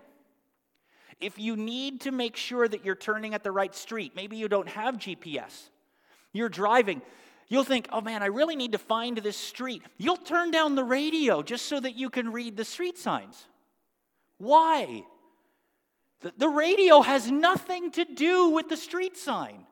if 1.21 1.39
you 1.39 1.57
need 1.57 2.03
to 2.03 2.11
make 2.11 2.37
sure 2.37 2.67
that 2.67 2.85
you're 2.85 2.95
turning 2.95 3.35
at 3.35 3.43
the 3.43 3.53
right 3.53 3.75
street, 3.75 4.13
maybe 4.15 4.37
you 4.37 4.49
don't 4.49 4.69
have 4.69 4.97
GPS, 4.97 5.69
you're 6.33 6.49
driving, 6.49 7.03
You'll 7.51 7.65
think, 7.65 7.89
oh 7.93 8.01
man, 8.01 8.23
I 8.23 8.27
really 8.27 8.55
need 8.55 8.73
to 8.73 8.79
find 8.79 9.19
this 9.19 9.37
street. 9.37 9.83
You'll 9.99 10.17
turn 10.17 10.53
down 10.53 10.77
the 10.77 10.85
radio 10.85 11.43
just 11.43 11.67
so 11.67 11.81
that 11.81 11.97
you 11.97 12.09
can 12.09 12.33
read 12.33 12.57
the 12.57 12.65
street 12.65 12.97
signs. 12.97 13.45
Why? 14.39 15.03
The, 16.21 16.33
the 16.39 16.49
radio 16.49 17.01
has 17.01 17.29
nothing 17.29 17.91
to 17.93 18.05
do 18.05 18.51
with 18.51 18.69
the 18.69 18.77
street 18.77 19.17
sign. 19.17 19.67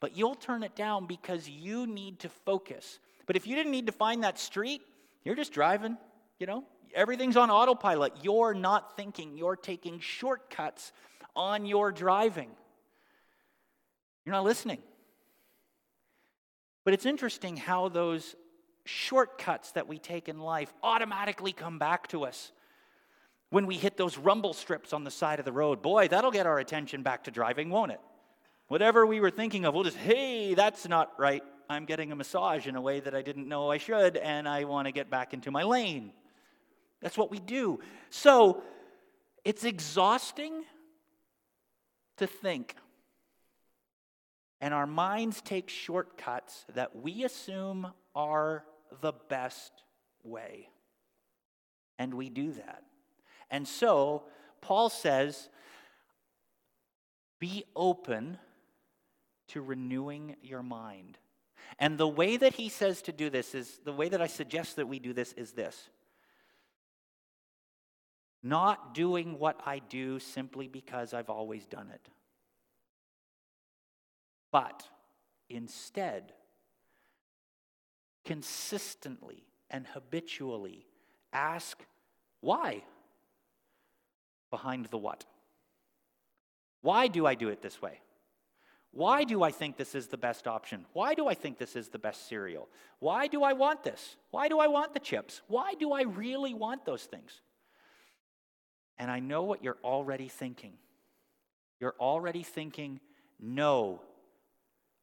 But 0.00 0.16
you'll 0.16 0.34
turn 0.34 0.62
it 0.62 0.74
down 0.74 1.06
because 1.06 1.48
you 1.48 1.86
need 1.86 2.20
to 2.20 2.30
focus. 2.30 2.98
But 3.26 3.36
if 3.36 3.46
you 3.46 3.56
didn't 3.56 3.72
need 3.72 3.86
to 3.86 3.92
find 3.92 4.24
that 4.24 4.38
street, 4.38 4.80
you're 5.22 5.34
just 5.34 5.52
driving, 5.52 5.98
you 6.38 6.46
know, 6.46 6.64
everything's 6.94 7.36
on 7.36 7.50
autopilot. 7.50 8.14
You're 8.22 8.54
not 8.54 8.96
thinking, 8.96 9.36
you're 9.36 9.56
taking 9.56 10.00
shortcuts 10.00 10.92
on 11.34 11.66
your 11.66 11.92
driving. 11.92 12.48
You're 14.24 14.34
not 14.34 14.44
listening. 14.44 14.78
But 16.86 16.94
it's 16.94 17.04
interesting 17.04 17.56
how 17.56 17.88
those 17.88 18.36
shortcuts 18.84 19.72
that 19.72 19.88
we 19.88 19.98
take 19.98 20.28
in 20.28 20.38
life 20.38 20.72
automatically 20.84 21.52
come 21.52 21.80
back 21.80 22.06
to 22.10 22.24
us. 22.24 22.52
When 23.50 23.66
we 23.66 23.74
hit 23.74 23.96
those 23.96 24.16
rumble 24.16 24.52
strips 24.52 24.92
on 24.92 25.02
the 25.02 25.10
side 25.10 25.40
of 25.40 25.44
the 25.44 25.50
road, 25.50 25.82
boy, 25.82 26.06
that'll 26.06 26.30
get 26.30 26.46
our 26.46 26.60
attention 26.60 27.02
back 27.02 27.24
to 27.24 27.32
driving, 27.32 27.70
won't 27.70 27.90
it? 27.90 28.00
Whatever 28.68 29.04
we 29.04 29.18
were 29.18 29.32
thinking 29.32 29.64
of, 29.64 29.74
we'll 29.74 29.82
just, 29.82 29.96
hey, 29.96 30.54
that's 30.54 30.86
not 30.86 31.10
right. 31.18 31.42
I'm 31.68 31.86
getting 31.86 32.12
a 32.12 32.16
massage 32.16 32.68
in 32.68 32.76
a 32.76 32.80
way 32.80 33.00
that 33.00 33.16
I 33.16 33.22
didn't 33.22 33.48
know 33.48 33.68
I 33.68 33.78
should, 33.78 34.16
and 34.16 34.48
I 34.48 34.62
want 34.62 34.86
to 34.86 34.92
get 34.92 35.10
back 35.10 35.34
into 35.34 35.50
my 35.50 35.64
lane. 35.64 36.12
That's 37.00 37.18
what 37.18 37.32
we 37.32 37.40
do. 37.40 37.80
So 38.10 38.62
it's 39.44 39.64
exhausting 39.64 40.62
to 42.18 42.28
think 42.28 42.76
and 44.60 44.72
our 44.72 44.86
minds 44.86 45.42
take 45.42 45.68
shortcuts 45.68 46.64
that 46.74 46.96
we 46.96 47.24
assume 47.24 47.92
are 48.14 48.64
the 49.00 49.12
best 49.28 49.72
way. 50.24 50.68
And 51.98 52.14
we 52.14 52.30
do 52.30 52.52
that. 52.52 52.82
And 53.50 53.66
so, 53.66 54.24
Paul 54.60 54.88
says, 54.88 55.48
be 57.38 57.64
open 57.74 58.38
to 59.48 59.60
renewing 59.60 60.36
your 60.42 60.62
mind. 60.62 61.18
And 61.78 61.98
the 61.98 62.08
way 62.08 62.36
that 62.36 62.54
he 62.54 62.68
says 62.68 63.02
to 63.02 63.12
do 63.12 63.28
this 63.28 63.54
is 63.54 63.80
the 63.84 63.92
way 63.92 64.08
that 64.08 64.22
I 64.22 64.26
suggest 64.26 64.76
that 64.76 64.88
we 64.88 64.98
do 64.98 65.12
this 65.12 65.32
is 65.34 65.52
this 65.52 65.90
not 68.42 68.94
doing 68.94 69.40
what 69.40 69.60
I 69.66 69.80
do 69.80 70.20
simply 70.20 70.68
because 70.68 71.12
I've 71.12 71.30
always 71.30 71.66
done 71.66 71.90
it 71.92 72.08
but 74.56 74.88
instead, 75.50 76.32
consistently 78.24 79.44
and 79.68 79.86
habitually 79.86 80.86
ask 81.30 81.84
why 82.40 82.82
behind 84.50 84.86
the 84.86 84.96
what. 84.96 85.26
Why 86.80 87.06
do 87.06 87.26
I 87.26 87.34
do 87.34 87.50
it 87.50 87.60
this 87.60 87.82
way? 87.82 88.00
Why 88.92 89.24
do 89.24 89.42
I 89.42 89.50
think 89.50 89.76
this 89.76 89.94
is 89.94 90.06
the 90.06 90.16
best 90.16 90.46
option? 90.46 90.86
Why 90.94 91.12
do 91.12 91.28
I 91.28 91.34
think 91.34 91.58
this 91.58 91.76
is 91.76 91.90
the 91.90 91.98
best 91.98 92.26
cereal? 92.26 92.66
Why 92.98 93.26
do 93.26 93.42
I 93.42 93.52
want 93.52 93.84
this? 93.84 94.16
Why 94.30 94.48
do 94.48 94.58
I 94.58 94.68
want 94.68 94.94
the 94.94 95.00
chips? 95.00 95.42
Why 95.48 95.74
do 95.74 95.92
I 95.92 96.04
really 96.04 96.54
want 96.54 96.86
those 96.86 97.02
things? 97.02 97.42
And 98.96 99.10
I 99.10 99.20
know 99.20 99.42
what 99.42 99.62
you're 99.62 99.76
already 99.84 100.28
thinking. 100.28 100.78
You're 101.78 101.96
already 102.00 102.42
thinking, 102.42 103.00
no, 103.38 104.00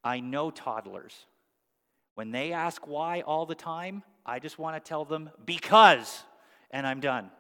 I 0.04 0.20
know 0.20 0.52
toddlers. 0.52 1.14
When 2.16 2.32
they 2.32 2.52
ask 2.52 2.86
why 2.86 3.22
all 3.22 3.46
the 3.46 3.56
time, 3.56 4.04
I 4.26 4.40
just 4.40 4.60
want 4.60 4.76
to 4.76 4.88
tell 4.88 5.06
them, 5.06 5.30
because, 5.46 6.24
and 6.72 6.86
I'm 6.86 7.00
done. 7.00 7.32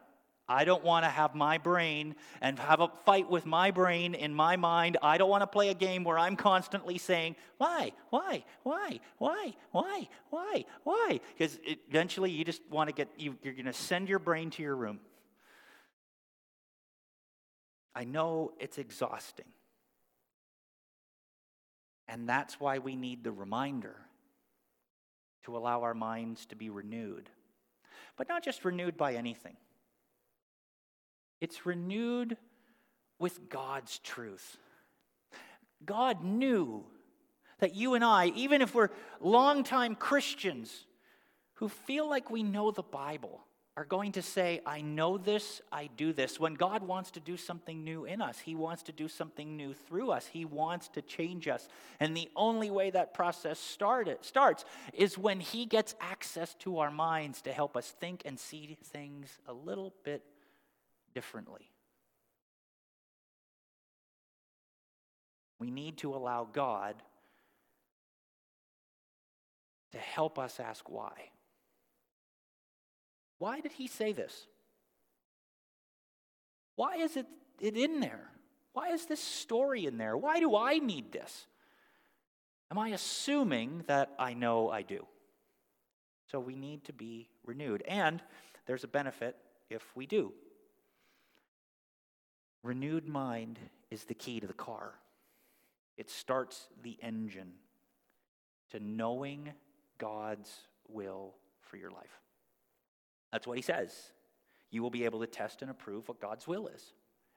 I 0.47 0.65
don't 0.65 0.83
want 0.83 1.05
to 1.05 1.09
have 1.09 1.35
my 1.35 1.57
brain 1.57 2.15
and 2.41 2.59
have 2.59 2.81
a 2.81 2.89
fight 3.05 3.29
with 3.29 3.45
my 3.45 3.71
brain 3.71 4.13
in 4.13 4.33
my 4.33 4.57
mind. 4.57 4.97
I 5.01 5.17
don't 5.17 5.29
want 5.29 5.41
to 5.41 5.47
play 5.47 5.69
a 5.69 5.73
game 5.73 6.03
where 6.03 6.19
I'm 6.19 6.35
constantly 6.35 6.97
saying, 6.97 7.37
why, 7.57 7.93
why, 8.09 8.43
why, 8.63 8.99
why, 9.19 9.53
why, 9.71 10.09
why, 10.31 10.65
why? 10.83 11.21
Because 11.37 11.57
eventually 11.65 12.29
you 12.29 12.43
just 12.43 12.61
want 12.69 12.89
to 12.89 12.93
get, 12.93 13.07
you, 13.17 13.37
you're 13.41 13.53
going 13.53 13.65
to 13.65 13.73
send 13.73 14.09
your 14.09 14.19
brain 14.19 14.49
to 14.51 14.61
your 14.61 14.75
room. 14.75 14.99
I 17.95 18.03
know 18.03 18.51
it's 18.59 18.77
exhausting. 18.77 19.45
And 22.13 22.29
that's 22.29 22.59
why 22.59 22.77
we 22.77 22.95
need 22.95 23.23
the 23.23 23.31
reminder 23.31 23.95
to 25.45 25.57
allow 25.57 25.81
our 25.81 25.95
minds 25.95 26.45
to 26.45 26.55
be 26.55 26.69
renewed. 26.69 27.27
But 28.17 28.29
not 28.29 28.43
just 28.43 28.63
renewed 28.63 28.95
by 28.95 29.15
anything 29.15 29.57
it's 31.41 31.65
renewed 31.65 32.37
with 33.19 33.49
God's 33.49 33.97
truth. 33.99 34.57
God 35.83 36.23
knew 36.23 36.85
that 37.59 37.75
you 37.75 37.95
and 37.95 38.03
I, 38.05 38.27
even 38.27 38.61
if 38.61 38.75
we're 38.75 38.91
longtime 39.19 39.95
Christians 39.95 40.85
who 41.55 41.67
feel 41.67 42.07
like 42.07 42.29
we 42.29 42.43
know 42.43 42.69
the 42.69 42.83
Bible, 42.83 43.43
are 43.75 43.85
going 43.85 44.11
to 44.11 44.21
say, 44.21 44.61
I 44.65 44.81
know 44.81 45.17
this, 45.17 45.61
I 45.71 45.89
do 45.97 46.13
this. 46.13 46.39
When 46.39 46.53
God 46.53 46.83
wants 46.83 47.09
to 47.11 47.19
do 47.19 47.35
something 47.35 47.83
new 47.83 48.05
in 48.05 48.21
us, 48.21 48.37
He 48.37 48.53
wants 48.53 48.83
to 48.83 48.91
do 48.91 49.07
something 49.07 49.57
new 49.57 49.73
through 49.73 50.11
us, 50.11 50.27
He 50.27 50.45
wants 50.45 50.89
to 50.89 51.01
change 51.01 51.47
us. 51.47 51.67
And 51.99 52.15
the 52.15 52.29
only 52.35 52.69
way 52.69 52.91
that 52.91 53.15
process 53.15 53.59
started, 53.59 54.19
starts 54.21 54.63
is 54.93 55.17
when 55.17 55.39
He 55.39 55.65
gets 55.65 55.95
access 55.99 56.53
to 56.59 56.79
our 56.79 56.91
minds 56.91 57.41
to 57.43 57.51
help 57.51 57.75
us 57.75 57.89
think 57.99 58.21
and 58.25 58.39
see 58.39 58.77
things 58.83 59.39
a 59.47 59.53
little 59.53 59.93
bit 60.03 60.23
differently. 61.15 61.71
We 65.59 65.71
need 65.71 65.97
to 65.99 66.13
allow 66.13 66.47
God 66.51 66.95
to 69.93 69.97
help 69.97 70.37
us 70.37 70.59
ask 70.59 70.87
why. 70.89 71.29
Why 73.43 73.59
did 73.59 73.73
he 73.73 73.87
say 73.87 74.13
this? 74.13 74.47
Why 76.77 76.95
is 76.95 77.17
it, 77.17 77.25
it 77.59 77.75
in 77.75 77.99
there? 77.99 78.29
Why 78.71 78.91
is 78.91 79.05
this 79.05 79.19
story 79.19 79.85
in 79.85 79.97
there? 79.97 80.15
Why 80.15 80.39
do 80.39 80.55
I 80.55 80.77
need 80.77 81.11
this? 81.11 81.45
Am 82.71 82.79
I 82.79 82.91
assuming 82.91 83.83
that 83.87 84.11
I 84.17 84.33
know 84.33 84.69
I 84.69 84.81
do? 84.81 85.05
So 86.31 86.39
we 86.39 86.55
need 86.55 86.85
to 86.85 86.93
be 86.93 87.27
renewed. 87.45 87.83
And 87.85 88.23
there's 88.65 88.85
a 88.85 88.87
benefit 88.87 89.35
if 89.69 89.83
we 89.93 90.05
do. 90.05 90.31
Renewed 92.63 93.09
mind 93.09 93.59
is 93.91 94.05
the 94.05 94.13
key 94.13 94.39
to 94.39 94.47
the 94.47 94.53
car. 94.53 94.93
It 95.97 96.09
starts 96.09 96.69
the 96.81 96.97
engine 97.01 97.51
to 98.71 98.79
knowing 98.79 99.51
God's 99.97 100.49
will 100.87 101.33
for 101.59 101.75
your 101.75 101.91
life. 101.91 102.21
That's 103.33 103.47
what 103.47 103.57
he 103.57 103.63
says. 103.63 103.91
You 104.69 104.83
will 104.83 104.91
be 104.91 105.05
able 105.05 105.19
to 105.19 105.27
test 105.27 105.61
and 105.61 105.69
approve 105.69 106.07
what 106.07 106.21
God's 106.21 106.47
will 106.47 106.67
is. 106.67 106.93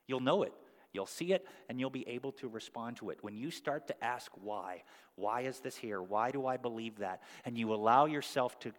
You'll 0.07 0.21
know 0.21 0.43
it, 0.43 0.53
you'll 0.93 1.07
see 1.07 1.33
it, 1.33 1.45
and 1.67 1.79
you'll 1.79 1.89
be 1.89 2.07
able 2.07 2.31
to 2.33 2.47
respond 2.47 2.97
to 2.97 3.09
it. 3.09 3.17
When 3.21 3.35
you 3.35 3.51
start 3.51 3.87
to 3.87 4.03
ask 4.03 4.31
why, 4.41 4.83
why 5.15 5.41
is 5.41 5.59
this 5.59 5.75
here? 5.75 6.01
Why 6.01 6.31
do 6.31 6.45
I 6.45 6.55
believe 6.55 6.99
that? 6.99 7.23
And 7.43 7.57
you 7.57 7.73
allow 7.73 8.05
yourself 8.05 8.59
to 8.59 8.71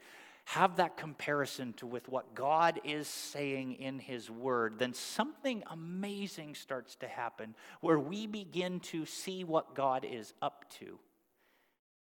have 0.45 0.77
that 0.77 0.97
comparison 0.97 1.75
to 1.75 1.87
with 1.87 2.09
what 2.09 2.35
God 2.35 2.81
is 2.83 3.07
saying 3.07 3.75
in 3.75 3.99
his 3.99 4.31
word, 4.31 4.79
then 4.79 4.95
something 4.95 5.63
amazing 5.71 6.55
starts 6.55 6.97
to 6.97 7.09
happen 7.09 7.55
where 7.83 7.99
we 7.99 8.27
begin 8.27 8.81
to 8.81 9.05
see 9.05 9.45
what 9.45 9.75
God 9.75 10.07
is 10.11 10.33
up 10.41 10.65
to 10.79 10.99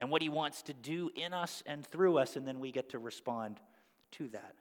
and 0.01 0.11
what 0.11 0.21
he 0.21 0.29
wants 0.29 0.62
to 0.62 0.73
do 0.73 1.11
in 1.14 1.33
us 1.33 1.62
and 1.64 1.87
through 1.87 2.19
us 2.19 2.35
and 2.35 2.49
then 2.49 2.59
we 2.59 2.73
get 2.73 2.90
to 2.90 2.99
respond 2.99 3.61
to 4.12 4.29
that. 4.29 4.55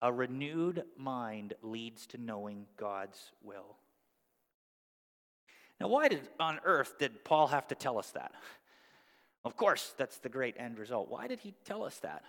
A 0.00 0.12
renewed 0.12 0.84
mind 0.96 1.54
leads 1.62 2.06
to 2.08 2.18
knowing 2.18 2.66
God's 2.76 3.18
will. 3.42 3.76
Now, 5.80 5.88
why 5.88 6.08
did 6.08 6.28
on 6.38 6.60
earth 6.64 6.98
did 6.98 7.24
Paul 7.24 7.48
have 7.48 7.68
to 7.68 7.74
tell 7.74 7.98
us 7.98 8.10
that? 8.12 8.32
Of 9.44 9.56
course, 9.56 9.94
that's 9.96 10.18
the 10.18 10.28
great 10.28 10.56
end 10.58 10.78
result. 10.78 11.08
Why 11.08 11.26
did 11.26 11.38
he 11.38 11.54
tell 11.64 11.84
us 11.84 11.96
that? 12.00 12.22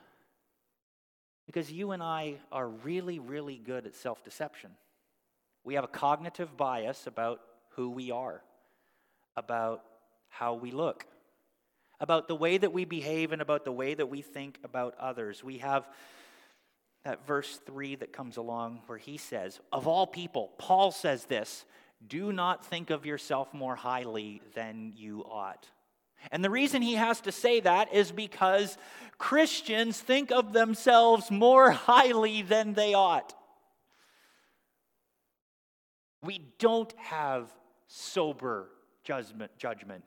Because 1.48 1.70
you 1.72 1.92
and 1.92 2.04
I 2.04 2.36
are 2.52 2.70
really, 2.70 3.18
really 3.18 3.58
good 3.58 3.88
at 3.88 3.96
self 3.96 4.24
deception. 4.24 4.70
We 5.64 5.74
have 5.74 5.84
a 5.84 5.88
cognitive 5.88 6.56
bias 6.56 7.08
about 7.08 7.42
who 7.72 7.90
we 7.90 8.12
are, 8.12 8.42
about 9.36 9.84
how 10.30 10.54
we 10.54 10.72
look, 10.72 11.06
about 12.00 12.28
the 12.28 12.36
way 12.36 12.58
that 12.58 12.72
we 12.72 12.86
behave, 12.86 13.32
and 13.32 13.42
about 13.42 13.66
the 13.66 13.72
way 13.72 13.96
that 13.96 14.08
we 14.08 14.22
think 14.22 14.60
about 14.64 14.96
others. 15.00 15.44
We 15.44 15.58
have 15.58 15.90
that 17.04 17.26
verse 17.26 17.60
3 17.66 17.96
that 17.96 18.14
comes 18.14 18.38
along 18.38 18.82
where 18.88 18.98
he 18.98 19.18
says, 19.18 19.60
Of 19.72 19.88
all 19.88 20.06
people, 20.06 20.52
Paul 20.58 20.92
says 20.92 21.26
this 21.26 21.66
do 22.08 22.32
not 22.32 22.66
think 22.66 22.92
of 22.92 23.06
yourself 23.06 23.54
more 23.54 23.76
highly 23.76 24.42
than 24.54 24.94
you 24.96 25.26
ought. 25.30 25.68
And 26.32 26.44
the 26.44 26.50
reason 26.50 26.82
he 26.82 26.96
has 26.96 27.22
to 27.22 27.32
say 27.32 27.60
that 27.62 27.94
is 27.94 28.12
because 28.12 28.78
Christians 29.18 30.00
think 30.00 30.32
of 30.32 30.54
themselves 30.54 31.30
more 31.32 31.72
highly 31.72 32.42
than 32.42 32.74
they 32.74 32.94
ought. 32.94 33.36
We 36.24 36.42
don't 36.58 36.94
have 36.98 37.50
sober 37.88 38.70
judgment. 39.04 39.52
judgment. 39.58 40.04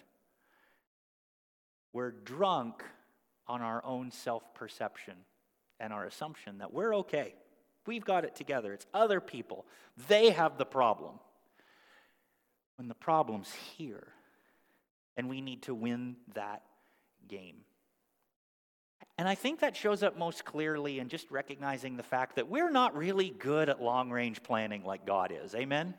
We're 1.92 2.10
drunk 2.10 2.82
on 3.46 3.60
our 3.60 3.84
own 3.84 4.10
self 4.10 4.54
perception 4.54 5.14
and 5.82 5.92
our 5.92 6.04
assumption 6.06 6.58
that 6.58 6.72
we're 6.72 6.94
okay. 6.96 7.34
We've 7.86 8.04
got 8.04 8.24
it 8.24 8.36
together. 8.36 8.72
It's 8.72 8.86
other 8.94 9.20
people. 9.20 9.66
They 10.08 10.30
have 10.30 10.56
the 10.56 10.64
problem. 10.64 11.16
When 12.76 12.88
the 12.88 12.94
problem's 12.94 13.52
here. 13.76 14.06
And 15.16 15.28
we 15.28 15.40
need 15.40 15.62
to 15.64 15.74
win 15.74 16.16
that 16.34 16.62
game. 17.28 17.56
And 19.18 19.28
I 19.28 19.34
think 19.34 19.60
that 19.60 19.76
shows 19.76 20.02
up 20.02 20.16
most 20.16 20.44
clearly 20.44 21.00
in 21.00 21.08
just 21.08 21.30
recognizing 21.30 21.96
the 21.96 22.02
fact 22.02 22.36
that 22.36 22.48
we're 22.48 22.70
not 22.70 22.96
really 22.96 23.28
good 23.28 23.68
at 23.68 23.82
long 23.82 24.10
range 24.10 24.42
planning 24.42 24.84
like 24.84 25.04
God 25.04 25.34
is. 25.44 25.54
Amen? 25.54 25.94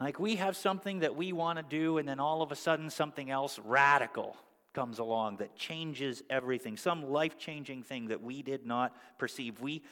Like 0.00 0.18
we 0.18 0.36
have 0.36 0.56
something 0.56 1.00
that 1.00 1.14
we 1.14 1.32
want 1.32 1.58
to 1.58 1.62
do, 1.62 1.98
and 1.98 2.08
then 2.08 2.20
all 2.20 2.42
of 2.42 2.50
a 2.50 2.56
sudden 2.56 2.90
something 2.90 3.30
else 3.30 3.58
radical 3.64 4.36
comes 4.76 4.98
along 4.98 5.38
that 5.38 5.56
changes 5.56 6.22
everything, 6.28 6.76
some 6.76 7.10
life 7.10 7.38
changing 7.38 7.82
thing 7.82 8.08
that 8.08 8.22
we 8.22 8.42
did 8.42 8.66
not 8.66 8.94
perceive. 9.18 9.58
We 9.58 9.82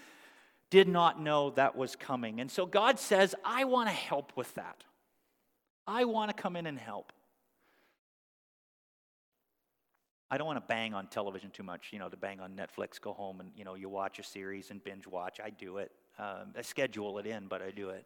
did 0.68 0.88
not 0.88 1.18
know 1.18 1.50
that 1.50 1.74
was 1.74 1.96
coming. 1.96 2.38
And 2.38 2.50
so 2.50 2.66
God 2.66 2.98
says, 2.98 3.34
I 3.42 3.64
want 3.64 3.88
to 3.88 3.94
help 3.94 4.32
with 4.36 4.52
that. 4.56 4.84
I 5.86 6.04
want 6.04 6.36
to 6.36 6.40
come 6.40 6.54
in 6.54 6.66
and 6.66 6.78
help. 6.78 7.12
I 10.30 10.36
don't 10.36 10.46
want 10.46 10.58
to 10.58 10.66
bang 10.68 10.92
on 10.92 11.06
television 11.06 11.50
too 11.50 11.62
much, 11.62 11.88
you 11.90 11.98
know, 11.98 12.10
to 12.10 12.16
bang 12.16 12.40
on 12.40 12.52
Netflix, 12.52 13.00
go 13.00 13.14
home 13.14 13.40
and, 13.40 13.50
you 13.56 13.64
know, 13.64 13.76
you 13.76 13.88
watch 13.88 14.18
a 14.18 14.22
series 14.22 14.70
and 14.70 14.84
binge 14.84 15.06
watch. 15.06 15.40
I 15.42 15.48
do 15.48 15.78
it. 15.78 15.92
Um, 16.18 16.52
I 16.58 16.60
schedule 16.62 17.18
it 17.18 17.26
in, 17.26 17.46
but 17.46 17.62
I 17.62 17.70
do 17.70 17.88
it. 17.88 18.04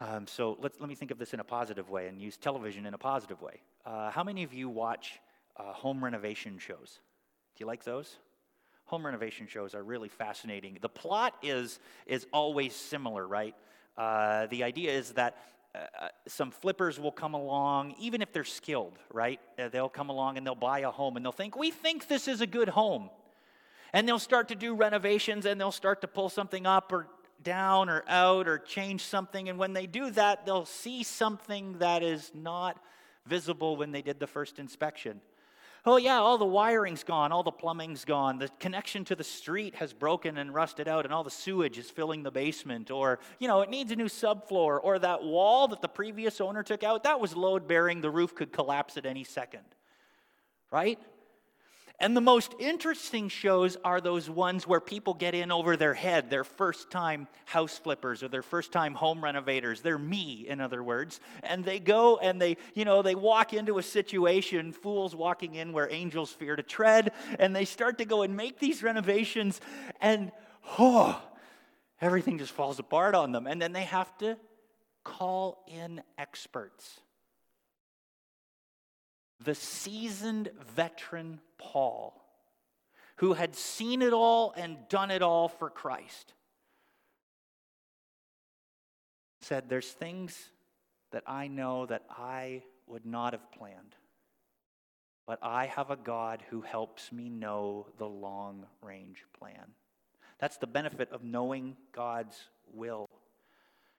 Um, 0.00 0.26
so 0.26 0.58
let's, 0.60 0.78
let 0.78 0.88
me 0.88 0.94
think 0.94 1.10
of 1.10 1.18
this 1.18 1.32
in 1.32 1.40
a 1.40 1.44
positive 1.44 1.88
way 1.88 2.08
and 2.08 2.20
use 2.20 2.36
television 2.36 2.84
in 2.84 2.92
a 2.92 2.98
positive 2.98 3.40
way. 3.40 3.62
Uh, 3.84 4.10
how 4.10 4.22
many 4.22 4.42
of 4.42 4.52
you 4.52 4.68
watch 4.68 5.20
uh, 5.56 5.72
home 5.72 6.04
renovation 6.04 6.58
shows? 6.58 7.00
Do 7.56 7.62
you 7.62 7.66
like 7.66 7.84
those? 7.84 8.16
Home 8.86 9.06
renovation 9.06 9.46
shows 9.46 9.74
are 9.74 9.82
really 9.82 10.08
fascinating. 10.08 10.78
The 10.80 10.88
plot 10.88 11.34
is, 11.42 11.80
is 12.06 12.26
always 12.32 12.74
similar, 12.74 13.26
right? 13.26 13.54
Uh, 13.96 14.46
the 14.46 14.64
idea 14.64 14.92
is 14.92 15.12
that 15.12 15.38
uh, 15.74 16.08
some 16.28 16.50
flippers 16.50 17.00
will 17.00 17.12
come 17.12 17.34
along, 17.34 17.94
even 17.98 18.20
if 18.20 18.32
they're 18.32 18.44
skilled, 18.44 18.98
right? 19.12 19.40
Uh, 19.58 19.68
they'll 19.68 19.88
come 19.88 20.10
along 20.10 20.36
and 20.36 20.46
they'll 20.46 20.54
buy 20.54 20.80
a 20.80 20.90
home 20.90 21.16
and 21.16 21.24
they'll 21.24 21.32
think, 21.32 21.56
we 21.56 21.70
think 21.70 22.06
this 22.06 22.28
is 22.28 22.40
a 22.40 22.46
good 22.46 22.68
home. 22.68 23.10
And 23.92 24.06
they'll 24.06 24.18
start 24.18 24.48
to 24.48 24.54
do 24.54 24.74
renovations 24.74 25.46
and 25.46 25.60
they'll 25.60 25.72
start 25.72 26.02
to 26.02 26.08
pull 26.08 26.28
something 26.28 26.66
up 26.66 26.92
or 26.92 27.08
down 27.42 27.88
or 27.88 28.04
out 28.08 28.48
or 28.48 28.58
change 28.58 29.02
something. 29.04 29.48
And 29.48 29.58
when 29.58 29.72
they 29.72 29.86
do 29.86 30.10
that, 30.10 30.46
they'll 30.46 30.64
see 30.64 31.02
something 31.02 31.78
that 31.78 32.02
is 32.02 32.30
not 32.34 32.82
visible 33.26 33.76
when 33.76 33.92
they 33.92 34.02
did 34.02 34.20
the 34.20 34.26
first 34.26 34.58
inspection. 34.58 35.20
Oh, 35.88 35.98
yeah, 35.98 36.16
all 36.16 36.36
the 36.36 36.44
wiring's 36.44 37.04
gone, 37.04 37.30
all 37.30 37.44
the 37.44 37.52
plumbing's 37.52 38.04
gone, 38.04 38.38
the 38.38 38.48
connection 38.58 39.04
to 39.04 39.14
the 39.14 39.22
street 39.22 39.76
has 39.76 39.92
broken 39.92 40.36
and 40.36 40.52
rusted 40.52 40.88
out, 40.88 41.04
and 41.04 41.14
all 41.14 41.22
the 41.22 41.30
sewage 41.30 41.78
is 41.78 41.88
filling 41.88 42.24
the 42.24 42.30
basement. 42.32 42.90
Or, 42.90 43.20
you 43.38 43.46
know, 43.46 43.60
it 43.60 43.70
needs 43.70 43.92
a 43.92 43.96
new 43.96 44.06
subfloor. 44.06 44.80
Or 44.82 44.98
that 44.98 45.22
wall 45.22 45.68
that 45.68 45.82
the 45.82 45.88
previous 45.88 46.40
owner 46.40 46.64
took 46.64 46.82
out, 46.82 47.04
that 47.04 47.20
was 47.20 47.36
load 47.36 47.68
bearing, 47.68 48.00
the 48.00 48.10
roof 48.10 48.34
could 48.34 48.52
collapse 48.52 48.96
at 48.96 49.06
any 49.06 49.22
second. 49.22 49.62
Right? 50.72 50.98
And 51.98 52.14
the 52.14 52.20
most 52.20 52.54
interesting 52.58 53.28
shows 53.30 53.78
are 53.82 54.02
those 54.02 54.28
ones 54.28 54.66
where 54.66 54.80
people 54.80 55.14
get 55.14 55.34
in 55.34 55.50
over 55.50 55.78
their 55.78 55.94
head. 55.94 56.28
They're 56.28 56.44
first 56.44 56.90
time 56.90 57.26
house 57.46 57.78
flippers 57.78 58.22
or 58.22 58.28
they're 58.28 58.42
first 58.42 58.70
time 58.70 58.92
home 58.92 59.24
renovators. 59.24 59.80
They're 59.80 59.98
me, 59.98 60.44
in 60.46 60.60
other 60.60 60.82
words. 60.82 61.20
And 61.42 61.64
they 61.64 61.78
go 61.78 62.18
and 62.18 62.40
they, 62.40 62.58
you 62.74 62.84
know, 62.84 63.00
they 63.00 63.14
walk 63.14 63.54
into 63.54 63.78
a 63.78 63.82
situation, 63.82 64.72
fools 64.72 65.16
walking 65.16 65.54
in 65.54 65.72
where 65.72 65.90
angels 65.90 66.30
fear 66.30 66.54
to 66.54 66.62
tread, 66.62 67.12
and 67.38 67.56
they 67.56 67.64
start 67.64 67.96
to 67.98 68.04
go 68.04 68.22
and 68.22 68.36
make 68.36 68.58
these 68.58 68.82
renovations, 68.82 69.62
and 70.00 70.32
oh, 70.78 71.18
everything 72.02 72.36
just 72.36 72.52
falls 72.52 72.78
apart 72.78 73.14
on 73.14 73.32
them. 73.32 73.46
And 73.46 73.60
then 73.60 73.72
they 73.72 73.84
have 73.84 74.16
to 74.18 74.36
call 75.02 75.64
in 75.66 76.02
experts 76.18 77.00
the 79.42 79.54
seasoned 79.54 80.50
veteran 80.74 81.40
Paul, 81.58 82.22
who 83.16 83.34
had 83.34 83.54
seen 83.54 84.02
it 84.02 84.12
all 84.12 84.52
and 84.56 84.76
done 84.88 85.10
it 85.10 85.22
all 85.22 85.48
for 85.48 85.70
Christ, 85.70 86.32
said, 89.40 89.68
There's 89.68 89.90
things 89.90 90.50
that 91.12 91.22
I 91.26 91.48
know 91.48 91.86
that 91.86 92.04
I 92.10 92.62
would 92.86 93.06
not 93.06 93.32
have 93.32 93.52
planned, 93.52 93.94
but 95.26 95.38
I 95.42 95.66
have 95.66 95.90
a 95.90 95.96
God 95.96 96.42
who 96.50 96.60
helps 96.60 97.12
me 97.12 97.28
know 97.28 97.86
the 97.98 98.06
long 98.06 98.66
range 98.82 99.24
plan. 99.38 99.72
That's 100.38 100.58
the 100.58 100.66
benefit 100.66 101.10
of 101.12 101.24
knowing 101.24 101.76
God's 101.92 102.38
will 102.72 103.08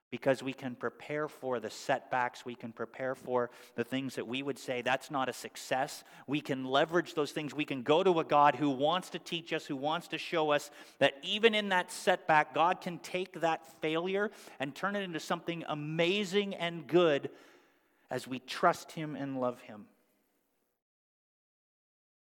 because 0.09 0.41
we 0.41 0.53
can 0.53 0.75
prepare 0.75 1.27
for 1.27 1.59
the 1.59 1.69
setbacks. 1.69 2.45
We 2.45 2.55
can 2.55 2.71
prepare 2.71 3.13
for 3.13 3.49
the 3.75 3.83
things 3.83 4.15
that 4.15 4.27
we 4.27 4.41
would 4.41 4.57
say 4.57 4.81
that's 4.81 5.11
not 5.11 5.27
a 5.27 5.33
success. 5.33 6.03
We 6.27 6.39
can 6.39 6.65
leverage 6.65 7.13
those 7.13 7.31
things. 7.31 7.53
We 7.53 7.65
can 7.65 7.83
go 7.83 8.03
to 8.03 8.19
a 8.19 8.23
God 8.23 8.55
who 8.55 8.69
wants 8.69 9.09
to 9.11 9.19
teach 9.19 9.51
us, 9.51 9.65
who 9.65 9.75
wants 9.75 10.07
to 10.09 10.17
show 10.17 10.51
us 10.51 10.71
that 10.99 11.15
even 11.23 11.53
in 11.53 11.69
that 11.69 11.91
setback, 11.91 12.53
God 12.53 12.79
can 12.79 12.99
take 12.99 13.41
that 13.41 13.61
failure 13.81 14.31
and 14.59 14.73
turn 14.73 14.95
it 14.95 15.03
into 15.03 15.19
something 15.19 15.65
amazing 15.67 16.55
and 16.55 16.87
good 16.87 17.29
as 18.09 18.27
we 18.27 18.39
trust 18.39 18.93
Him 18.93 19.15
and 19.15 19.41
love 19.41 19.59
Him. 19.61 19.85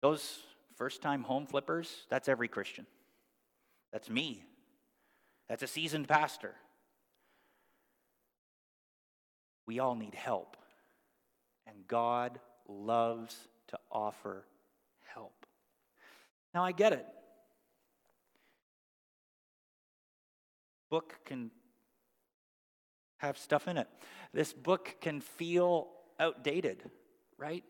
Those 0.01 0.39
first 0.75 1.01
time 1.01 1.23
home 1.23 1.45
flippers, 1.45 2.05
that's 2.09 2.27
every 2.27 2.47
Christian. 2.47 2.85
That's 3.93 4.09
me. 4.09 4.43
That's 5.47 5.63
a 5.63 5.67
seasoned 5.67 6.07
pastor. 6.07 6.55
We 9.65 9.79
all 9.79 9.95
need 9.95 10.15
help. 10.15 10.57
And 11.67 11.87
God 11.87 12.39
loves 12.67 13.35
to 13.67 13.79
offer 13.91 14.45
help. 15.13 15.45
Now, 16.53 16.63
I 16.63 16.71
get 16.71 16.93
it. 16.93 17.05
Book 20.89 21.15
can 21.25 21.51
have 23.17 23.37
stuff 23.37 23.67
in 23.67 23.77
it. 23.77 23.87
This 24.33 24.51
book 24.51 24.95
can 24.99 25.21
feel 25.21 25.87
outdated, 26.19 26.83
right? 27.37 27.63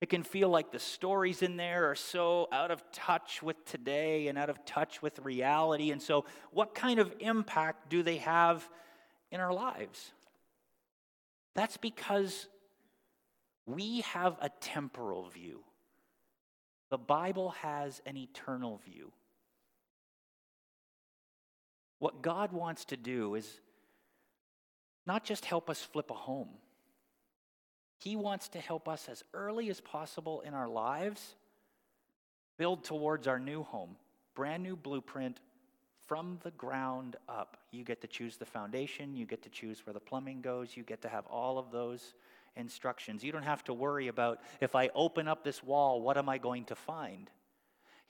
It 0.00 0.08
can 0.08 0.22
feel 0.22 0.48
like 0.48 0.70
the 0.70 0.78
stories 0.78 1.42
in 1.42 1.56
there 1.56 1.90
are 1.90 1.96
so 1.96 2.48
out 2.52 2.70
of 2.70 2.82
touch 2.92 3.42
with 3.42 3.64
today 3.64 4.28
and 4.28 4.38
out 4.38 4.48
of 4.48 4.64
touch 4.64 5.02
with 5.02 5.18
reality. 5.20 5.90
And 5.90 6.00
so, 6.00 6.24
what 6.52 6.74
kind 6.74 7.00
of 7.00 7.12
impact 7.18 7.88
do 7.90 8.02
they 8.02 8.18
have 8.18 8.68
in 9.30 9.40
our 9.40 9.52
lives? 9.52 10.12
That's 11.54 11.76
because 11.76 12.46
we 13.66 14.00
have 14.02 14.36
a 14.40 14.48
temporal 14.60 15.28
view. 15.28 15.60
The 16.90 16.98
Bible 16.98 17.50
has 17.62 18.00
an 18.06 18.16
eternal 18.16 18.80
view. 18.84 19.12
What 21.98 22.22
God 22.22 22.52
wants 22.52 22.86
to 22.86 22.96
do 22.96 23.34
is 23.34 23.60
not 25.06 25.24
just 25.24 25.44
help 25.44 25.68
us 25.68 25.82
flip 25.82 26.10
a 26.10 26.14
home, 26.14 26.48
He 27.98 28.14
wants 28.14 28.48
to 28.50 28.60
help 28.60 28.88
us 28.88 29.08
as 29.08 29.24
early 29.34 29.68
as 29.68 29.80
possible 29.80 30.40
in 30.42 30.54
our 30.54 30.68
lives 30.68 31.34
build 32.56 32.84
towards 32.84 33.26
our 33.26 33.38
new 33.38 33.62
home, 33.62 33.96
brand 34.34 34.62
new 34.62 34.76
blueprint 34.76 35.40
from 36.08 36.38
the 36.42 36.50
ground 36.52 37.16
up. 37.28 37.58
You 37.70 37.84
get 37.84 38.00
to 38.00 38.08
choose 38.08 38.38
the 38.38 38.46
foundation, 38.46 39.14
you 39.14 39.26
get 39.26 39.42
to 39.42 39.50
choose 39.50 39.84
where 39.86 39.92
the 39.92 40.00
plumbing 40.00 40.40
goes, 40.40 40.76
you 40.76 40.82
get 40.82 41.02
to 41.02 41.08
have 41.08 41.26
all 41.26 41.58
of 41.58 41.70
those 41.70 42.14
instructions. 42.56 43.22
You 43.22 43.30
don't 43.30 43.42
have 43.42 43.62
to 43.64 43.74
worry 43.74 44.08
about 44.08 44.40
if 44.60 44.74
I 44.74 44.88
open 44.94 45.28
up 45.28 45.44
this 45.44 45.62
wall, 45.62 46.00
what 46.00 46.16
am 46.16 46.28
I 46.28 46.38
going 46.38 46.64
to 46.64 46.74
find? 46.74 47.30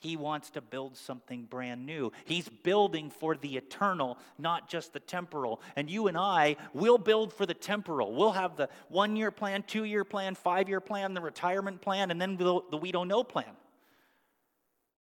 He 0.01 0.17
wants 0.17 0.51
to 0.51 0.61
build 0.61 0.97
something 0.97 1.43
brand 1.43 1.85
new. 1.85 2.13
He's 2.25 2.49
building 2.49 3.11
for 3.11 3.37
the 3.37 3.57
eternal, 3.57 4.17
not 4.39 4.69
just 4.69 4.93
the 4.93 5.01
temporal. 5.01 5.61
And 5.75 5.91
you 5.91 6.07
and 6.07 6.17
I 6.17 6.55
will 6.73 6.99
build 6.99 7.33
for 7.33 7.47
the 7.47 7.55
temporal. 7.55 8.15
We'll 8.15 8.31
have 8.31 8.57
the 8.57 8.69
one 8.89 9.17
year 9.17 9.33
plan, 9.33 9.65
two 9.67 9.83
year 9.83 10.05
plan, 10.05 10.37
five 10.37 10.69
year 10.69 10.81
plan, 10.81 11.15
the 11.15 11.21
retirement 11.21 11.81
plan, 11.81 12.13
and 12.13 12.21
then 12.21 12.37
the 12.37 12.61
we 12.81 12.93
don't 12.93 13.09
know 13.09 13.25
plan. 13.25 13.58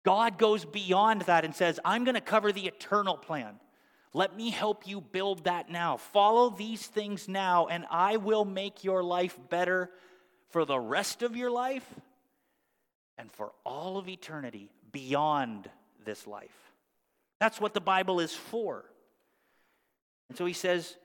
God 0.05 0.37
goes 0.37 0.63
beyond 0.63 1.23
that 1.23 1.43
and 1.43 1.53
says, 1.53 1.79
I'm 1.83 2.05
going 2.05 2.15
to 2.15 2.21
cover 2.21 2.51
the 2.51 2.67
eternal 2.67 3.17
plan. 3.17 3.59
Let 4.13 4.37
me 4.37 4.51
help 4.51 4.87
you 4.87 5.01
build 5.01 5.43
that 5.43 5.69
now. 5.69 5.97
Follow 5.97 6.51
these 6.51 6.85
things 6.85 7.27
now, 7.27 7.67
and 7.67 7.85
I 7.89 8.17
will 8.17 8.45
make 8.45 8.83
your 8.83 9.03
life 9.03 9.37
better 9.49 9.89
for 10.51 10.63
the 10.63 10.79
rest 10.79 11.23
of 11.23 11.35
your 11.35 11.51
life 11.51 11.85
and 13.17 13.31
for 13.31 13.51
all 13.65 13.97
of 13.97 14.07
eternity 14.07 14.69
beyond 14.91 15.69
this 16.05 16.27
life. 16.27 16.55
That's 17.39 17.59
what 17.59 17.73
the 17.73 17.81
Bible 17.81 18.19
is 18.19 18.33
for. 18.33 18.85
And 20.29 20.37
so 20.37 20.45
he 20.45 20.53
says, 20.53 20.95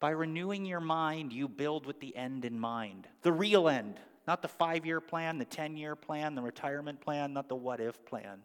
by 0.00 0.10
renewing 0.10 0.66
your 0.66 0.80
mind, 0.80 1.32
you 1.32 1.48
build 1.48 1.86
with 1.86 1.98
the 1.98 2.14
end 2.14 2.44
in 2.44 2.58
mind, 2.58 3.08
the 3.22 3.32
real 3.32 3.68
end. 3.68 3.98
Not 4.26 4.42
the 4.42 4.48
five 4.48 4.86
year 4.86 5.00
plan, 5.00 5.38
the 5.38 5.44
10 5.44 5.76
year 5.76 5.96
plan, 5.96 6.34
the 6.34 6.42
retirement 6.42 7.00
plan, 7.00 7.32
not 7.32 7.48
the 7.48 7.56
what 7.56 7.80
if 7.80 8.04
plan, 8.04 8.40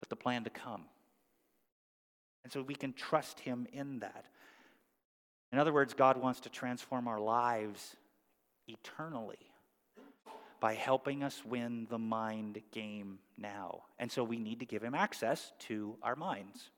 but 0.00 0.08
the 0.08 0.16
plan 0.16 0.44
to 0.44 0.50
come. 0.50 0.84
And 2.44 2.52
so 2.52 2.62
we 2.62 2.76
can 2.76 2.92
trust 2.92 3.40
Him 3.40 3.66
in 3.72 4.00
that. 4.00 4.26
In 5.52 5.58
other 5.58 5.72
words, 5.72 5.94
God 5.94 6.16
wants 6.16 6.40
to 6.40 6.48
transform 6.48 7.08
our 7.08 7.18
lives 7.18 7.96
eternally 8.68 9.50
by 10.60 10.74
helping 10.74 11.22
us 11.22 11.42
win 11.44 11.86
the 11.90 11.98
mind 11.98 12.62
game 12.72 13.18
now. 13.36 13.82
And 13.98 14.10
so 14.10 14.22
we 14.22 14.38
need 14.38 14.60
to 14.60 14.66
give 14.66 14.82
Him 14.82 14.94
access 14.94 15.52
to 15.60 15.96
our 16.02 16.16
minds. 16.16 16.70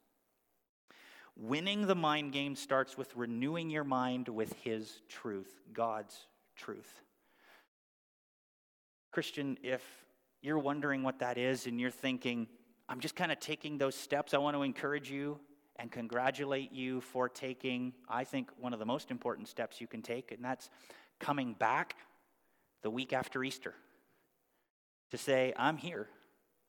Winning 1.36 1.86
the 1.86 1.94
mind 1.94 2.32
game 2.32 2.56
starts 2.56 2.98
with 2.98 3.14
renewing 3.14 3.70
your 3.70 3.84
mind 3.84 4.28
with 4.28 4.54
His 4.64 5.00
truth, 5.08 5.60
God's 5.72 6.26
truth. 6.56 7.02
Christian, 9.11 9.59
if 9.62 9.82
you're 10.42 10.59
wondering 10.59 11.02
what 11.02 11.18
that 11.20 11.38
is 11.38 11.66
and 11.66 11.80
you're 11.80 11.90
thinking, 11.90 12.46
I'm 12.88 13.00
just 13.00 13.16
kind 13.16 13.32
of 13.32 13.40
taking 13.40 13.78
those 13.78 13.94
steps, 13.94 14.34
I 14.34 14.38
want 14.38 14.56
to 14.56 14.62
encourage 14.62 15.11
you 15.11 15.38
and 15.76 15.90
congratulate 15.90 16.72
you 16.72 17.00
for 17.00 17.28
taking, 17.28 17.92
I 18.09 18.24
think, 18.24 18.50
one 18.59 18.72
of 18.72 18.78
the 18.78 18.86
most 18.86 19.11
important 19.11 19.48
steps 19.48 19.80
you 19.80 19.86
can 19.86 20.02
take, 20.02 20.32
and 20.32 20.44
that's 20.44 20.70
coming 21.20 21.54
back 21.54 21.96
the 22.82 22.90
week 22.90 23.12
after 23.12 23.42
Easter 23.44 23.74
to 25.11 25.18
say, 25.18 25.52
I'm 25.56 25.76
here. 25.76 26.09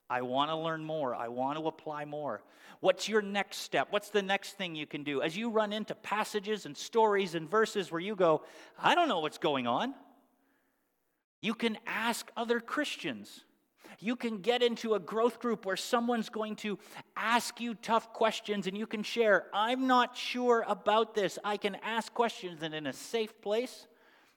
I 0.10 0.22
want 0.24 0.50
to 0.50 0.56
learn 0.56 0.84
more. 0.84 1.14
I 1.14 1.28
want 1.28 1.60
to 1.60 1.68
apply 1.68 2.06
more. 2.06 2.42
What's 2.80 3.08
your 3.08 3.22
next 3.22 3.58
step? 3.58 3.88
What's 3.92 4.10
the 4.10 4.24
next 4.24 4.54
thing 4.54 4.76
you 4.76 4.88
can 4.88 5.04
do? 5.04 5.22
As 5.22 5.38
you 5.38 5.50
run 5.50 5.72
into 5.72 5.94
passages 5.94 6.66
and 6.66 6.76
stories 6.76 7.36
and 7.36 7.50
verses 7.50 7.92
where 7.92 8.02
you 8.02 8.16
go, 8.16 8.44
I 8.82 8.96
don't 8.96 9.08
know 9.08 9.20
what's 9.20 9.38
going 9.38 9.68
on. 9.68 9.94
You 11.42 11.54
can 11.54 11.78
ask 11.88 12.30
other 12.36 12.60
Christians. 12.60 13.46
You 14.00 14.16
can 14.16 14.40
get 14.40 14.64
into 14.64 14.94
a 14.94 15.00
growth 15.00 15.40
group 15.40 15.66
where 15.66 15.76
someone's 15.76 16.30
going 16.30 16.56
to 16.58 16.80
ask 17.18 17.60
you 17.60 17.74
tough 17.74 18.14
questions 18.14 18.68
and 18.68 18.78
you 18.78 18.88
can 18.88 19.04
share, 19.04 19.48
I'm 19.54 19.88
not 19.88 20.16
sure 20.16 20.64
about 20.68 21.16
this. 21.16 21.38
I 21.44 21.58
can 21.58 21.76
ask 21.84 22.14
questions, 22.14 22.62
and 22.62 22.74
in 22.74 22.88
a 22.88 22.94
safe 22.94 23.42
place, 23.42 23.88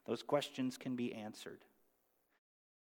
those 0.06 0.22
questions 0.22 0.76
can 0.76 0.96
be 0.96 1.14
answered. 1.14 1.60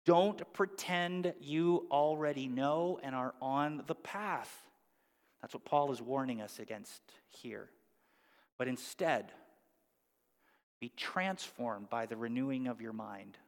Don't 0.04 0.50
pretend 0.52 1.34
you 1.40 1.86
already 1.90 2.48
know 2.48 2.98
and 3.02 3.14
are 3.14 3.34
on 3.40 3.84
the 3.86 3.94
path. 3.94 4.50
That's 5.40 5.54
what 5.54 5.64
Paul 5.64 5.92
is 5.92 6.00
warning 6.00 6.40
us 6.40 6.58
against 6.58 7.02
here. 7.28 7.68
But 8.58 8.68
instead, 8.68 9.32
be 10.80 10.90
transformed 10.96 11.90
by 11.90 12.06
the 12.06 12.16
renewing 12.16 12.66
of 12.66 12.80
your 12.80 12.92
mind. 12.92 13.38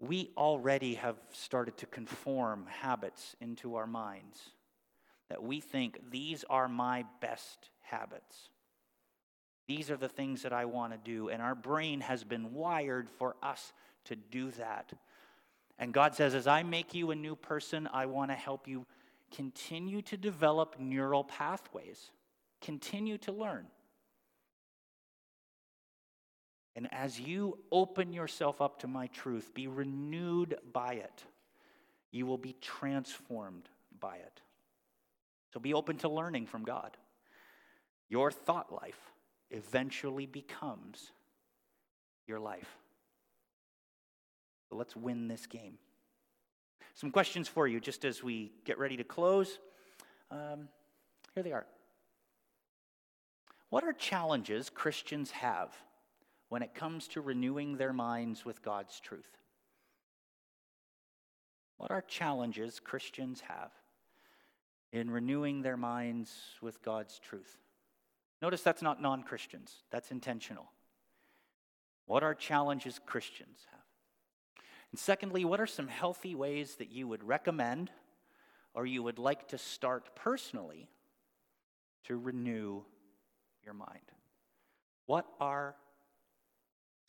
We 0.00 0.30
already 0.36 0.94
have 0.94 1.16
started 1.30 1.76
to 1.78 1.86
conform 1.86 2.66
habits 2.68 3.36
into 3.40 3.76
our 3.76 3.86
minds 3.86 4.40
that 5.28 5.42
we 5.42 5.60
think 5.60 6.00
these 6.10 6.44
are 6.50 6.68
my 6.68 7.04
best 7.20 7.70
habits. 7.82 8.48
These 9.68 9.90
are 9.90 9.96
the 9.96 10.08
things 10.08 10.42
that 10.42 10.52
I 10.52 10.64
want 10.64 10.92
to 10.92 10.98
do. 10.98 11.28
And 11.28 11.40
our 11.40 11.54
brain 11.54 12.00
has 12.00 12.24
been 12.24 12.52
wired 12.52 13.08
for 13.08 13.36
us 13.42 13.72
to 14.06 14.16
do 14.16 14.50
that. 14.52 14.92
And 15.78 15.94
God 15.94 16.14
says, 16.14 16.34
as 16.34 16.46
I 16.46 16.62
make 16.64 16.94
you 16.94 17.10
a 17.10 17.14
new 17.14 17.36
person, 17.36 17.88
I 17.92 18.06
want 18.06 18.30
to 18.30 18.34
help 18.34 18.66
you 18.66 18.86
continue 19.34 20.02
to 20.02 20.16
develop 20.16 20.76
neural 20.80 21.22
pathways, 21.22 22.10
continue 22.60 23.16
to 23.18 23.32
learn. 23.32 23.66
And 26.80 26.88
as 26.94 27.20
you 27.20 27.58
open 27.70 28.14
yourself 28.14 28.62
up 28.62 28.78
to 28.78 28.86
my 28.86 29.08
truth, 29.08 29.52
be 29.52 29.66
renewed 29.66 30.56
by 30.72 30.94
it, 30.94 31.24
you 32.10 32.24
will 32.24 32.38
be 32.38 32.56
transformed 32.58 33.68
by 34.00 34.16
it. 34.16 34.40
So 35.52 35.60
be 35.60 35.74
open 35.74 35.98
to 35.98 36.08
learning 36.08 36.46
from 36.46 36.64
God. 36.64 36.96
Your 38.08 38.30
thought 38.30 38.72
life 38.72 38.98
eventually 39.50 40.24
becomes 40.24 41.12
your 42.26 42.40
life. 42.40 42.78
So 44.70 44.76
let's 44.76 44.96
win 44.96 45.28
this 45.28 45.44
game. 45.44 45.76
Some 46.94 47.10
questions 47.10 47.46
for 47.46 47.68
you 47.68 47.78
just 47.78 48.06
as 48.06 48.22
we 48.22 48.52
get 48.64 48.78
ready 48.78 48.96
to 48.96 49.04
close. 49.04 49.58
Um, 50.30 50.68
here 51.34 51.42
they 51.42 51.52
are. 51.52 51.66
What 53.68 53.84
are 53.84 53.92
challenges 53.92 54.70
Christians 54.70 55.30
have 55.32 55.76
when 56.50 56.62
it 56.62 56.74
comes 56.74 57.08
to 57.08 57.20
renewing 57.20 57.76
their 57.76 57.92
minds 57.92 58.44
with 58.44 58.60
God's 58.60 59.00
truth? 59.00 59.38
What 61.78 61.90
are 61.90 62.02
challenges 62.02 62.78
Christians 62.78 63.40
have 63.48 63.70
in 64.92 65.10
renewing 65.10 65.62
their 65.62 65.78
minds 65.78 66.30
with 66.60 66.82
God's 66.82 67.18
truth? 67.18 67.56
Notice 68.42 68.62
that's 68.62 68.82
not 68.82 69.00
non 69.00 69.22
Christians, 69.22 69.74
that's 69.90 70.10
intentional. 70.10 70.70
What 72.06 72.24
are 72.24 72.34
challenges 72.34 73.00
Christians 73.06 73.60
have? 73.70 73.80
And 74.90 74.98
secondly, 74.98 75.44
what 75.44 75.60
are 75.60 75.66
some 75.66 75.86
healthy 75.86 76.34
ways 76.34 76.74
that 76.76 76.90
you 76.90 77.06
would 77.06 77.22
recommend 77.22 77.92
or 78.74 78.84
you 78.84 79.04
would 79.04 79.20
like 79.20 79.48
to 79.48 79.58
start 79.58 80.16
personally 80.16 80.88
to 82.04 82.16
renew 82.16 82.82
your 83.64 83.74
mind? 83.74 84.10
What 85.06 85.26
are 85.38 85.76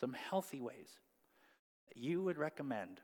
some 0.01 0.13
healthy 0.13 0.59
ways 0.59 0.89
that 1.87 1.97
you 1.97 2.23
would 2.23 2.37
recommend 2.37 2.99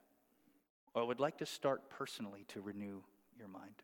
or 0.95 1.05
would 1.05 1.19
like 1.19 1.37
to 1.37 1.45
start 1.45 1.89
personally 1.91 2.43
to 2.49 2.59
renew 2.59 3.01
your 3.37 3.47
mind? 3.47 3.83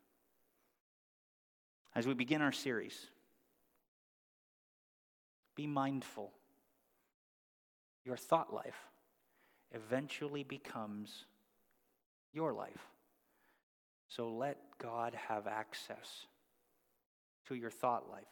As 1.95 2.07
we 2.07 2.15
begin 2.15 2.41
our 2.41 2.51
series, 2.51 3.07
be 5.55 5.67
mindful. 5.67 6.31
Your 8.03 8.17
thought 8.17 8.51
life 8.51 8.89
eventually 9.71 10.43
becomes 10.43 11.25
your 12.33 12.51
life. 12.51 12.87
So 14.07 14.29
let 14.29 14.57
God 14.79 15.15
have 15.27 15.45
access 15.45 16.25
to 17.47 17.53
your 17.53 17.69
thought 17.69 18.09
life 18.09 18.25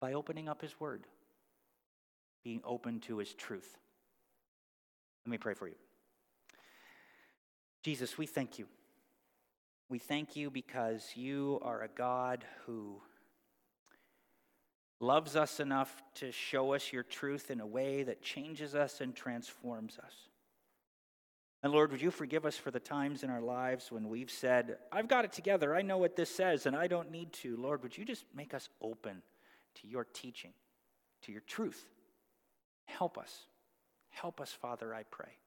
by 0.00 0.14
opening 0.14 0.48
up 0.48 0.62
His 0.62 0.80
Word, 0.80 1.06
being 2.44 2.60
open 2.64 3.00
to 3.00 3.18
His 3.18 3.34
truth. 3.34 3.78
Let 5.26 5.30
me 5.30 5.38
pray 5.38 5.54
for 5.54 5.66
you. 5.66 5.74
Jesus, 7.82 8.16
we 8.16 8.26
thank 8.26 8.58
you. 8.58 8.66
We 9.88 9.98
thank 9.98 10.36
you 10.36 10.50
because 10.50 11.04
you 11.14 11.58
are 11.62 11.82
a 11.82 11.88
God 11.88 12.44
who 12.66 13.00
loves 15.00 15.36
us 15.36 15.60
enough 15.60 16.02
to 16.14 16.32
show 16.32 16.72
us 16.72 16.92
your 16.92 17.02
truth 17.02 17.50
in 17.50 17.60
a 17.60 17.66
way 17.66 18.02
that 18.02 18.22
changes 18.22 18.74
us 18.74 19.00
and 19.00 19.14
transforms 19.14 19.98
us. 19.98 20.12
And 21.62 21.72
Lord, 21.72 21.92
would 21.92 22.02
you 22.02 22.10
forgive 22.10 22.44
us 22.44 22.56
for 22.56 22.70
the 22.70 22.80
times 22.80 23.22
in 23.22 23.30
our 23.30 23.40
lives 23.40 23.90
when 23.90 24.08
we've 24.08 24.30
said, 24.30 24.76
I've 24.92 25.08
got 25.08 25.24
it 25.24 25.32
together, 25.32 25.74
I 25.74 25.82
know 25.82 25.98
what 25.98 26.16
this 26.16 26.28
says, 26.28 26.66
and 26.66 26.76
I 26.76 26.86
don't 26.86 27.10
need 27.10 27.32
to. 27.34 27.56
Lord, 27.56 27.82
would 27.82 27.96
you 27.96 28.04
just 28.04 28.24
make 28.34 28.52
us 28.52 28.68
open 28.82 29.22
to 29.76 29.86
your 29.86 30.04
teaching, 30.04 30.52
to 31.22 31.32
your 31.32 31.40
truth? 31.42 31.86
Help 32.86 33.18
us. 33.18 33.46
Help 34.10 34.40
us, 34.40 34.52
Father, 34.52 34.94
I 34.94 35.02
pray. 35.04 35.38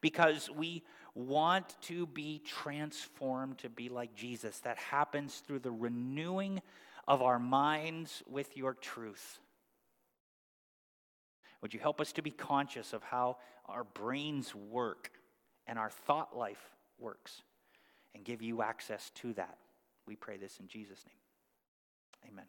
Because 0.00 0.50
we 0.50 0.82
want 1.14 1.76
to 1.82 2.06
be 2.06 2.40
transformed 2.44 3.58
to 3.58 3.68
be 3.68 3.88
like 3.88 4.14
Jesus. 4.14 4.58
That 4.60 4.78
happens 4.78 5.42
through 5.46 5.60
the 5.60 5.70
renewing 5.70 6.62
of 7.06 7.22
our 7.22 7.38
minds 7.38 8.22
with 8.28 8.56
your 8.56 8.74
truth. 8.74 9.40
Would 11.60 11.74
you 11.74 11.80
help 11.80 12.00
us 12.00 12.12
to 12.12 12.22
be 12.22 12.30
conscious 12.30 12.92
of 12.92 13.02
how 13.02 13.36
our 13.66 13.84
brains 13.84 14.54
work 14.54 15.10
and 15.66 15.78
our 15.78 15.90
thought 15.90 16.36
life 16.36 16.70
works 16.98 17.42
and 18.14 18.24
give 18.24 18.42
you 18.42 18.62
access 18.62 19.10
to 19.16 19.32
that? 19.34 19.58
We 20.06 20.16
pray 20.16 20.36
this 20.36 20.58
in 20.58 20.66
Jesus' 20.66 21.04
name. 21.06 22.32
Amen. 22.32 22.46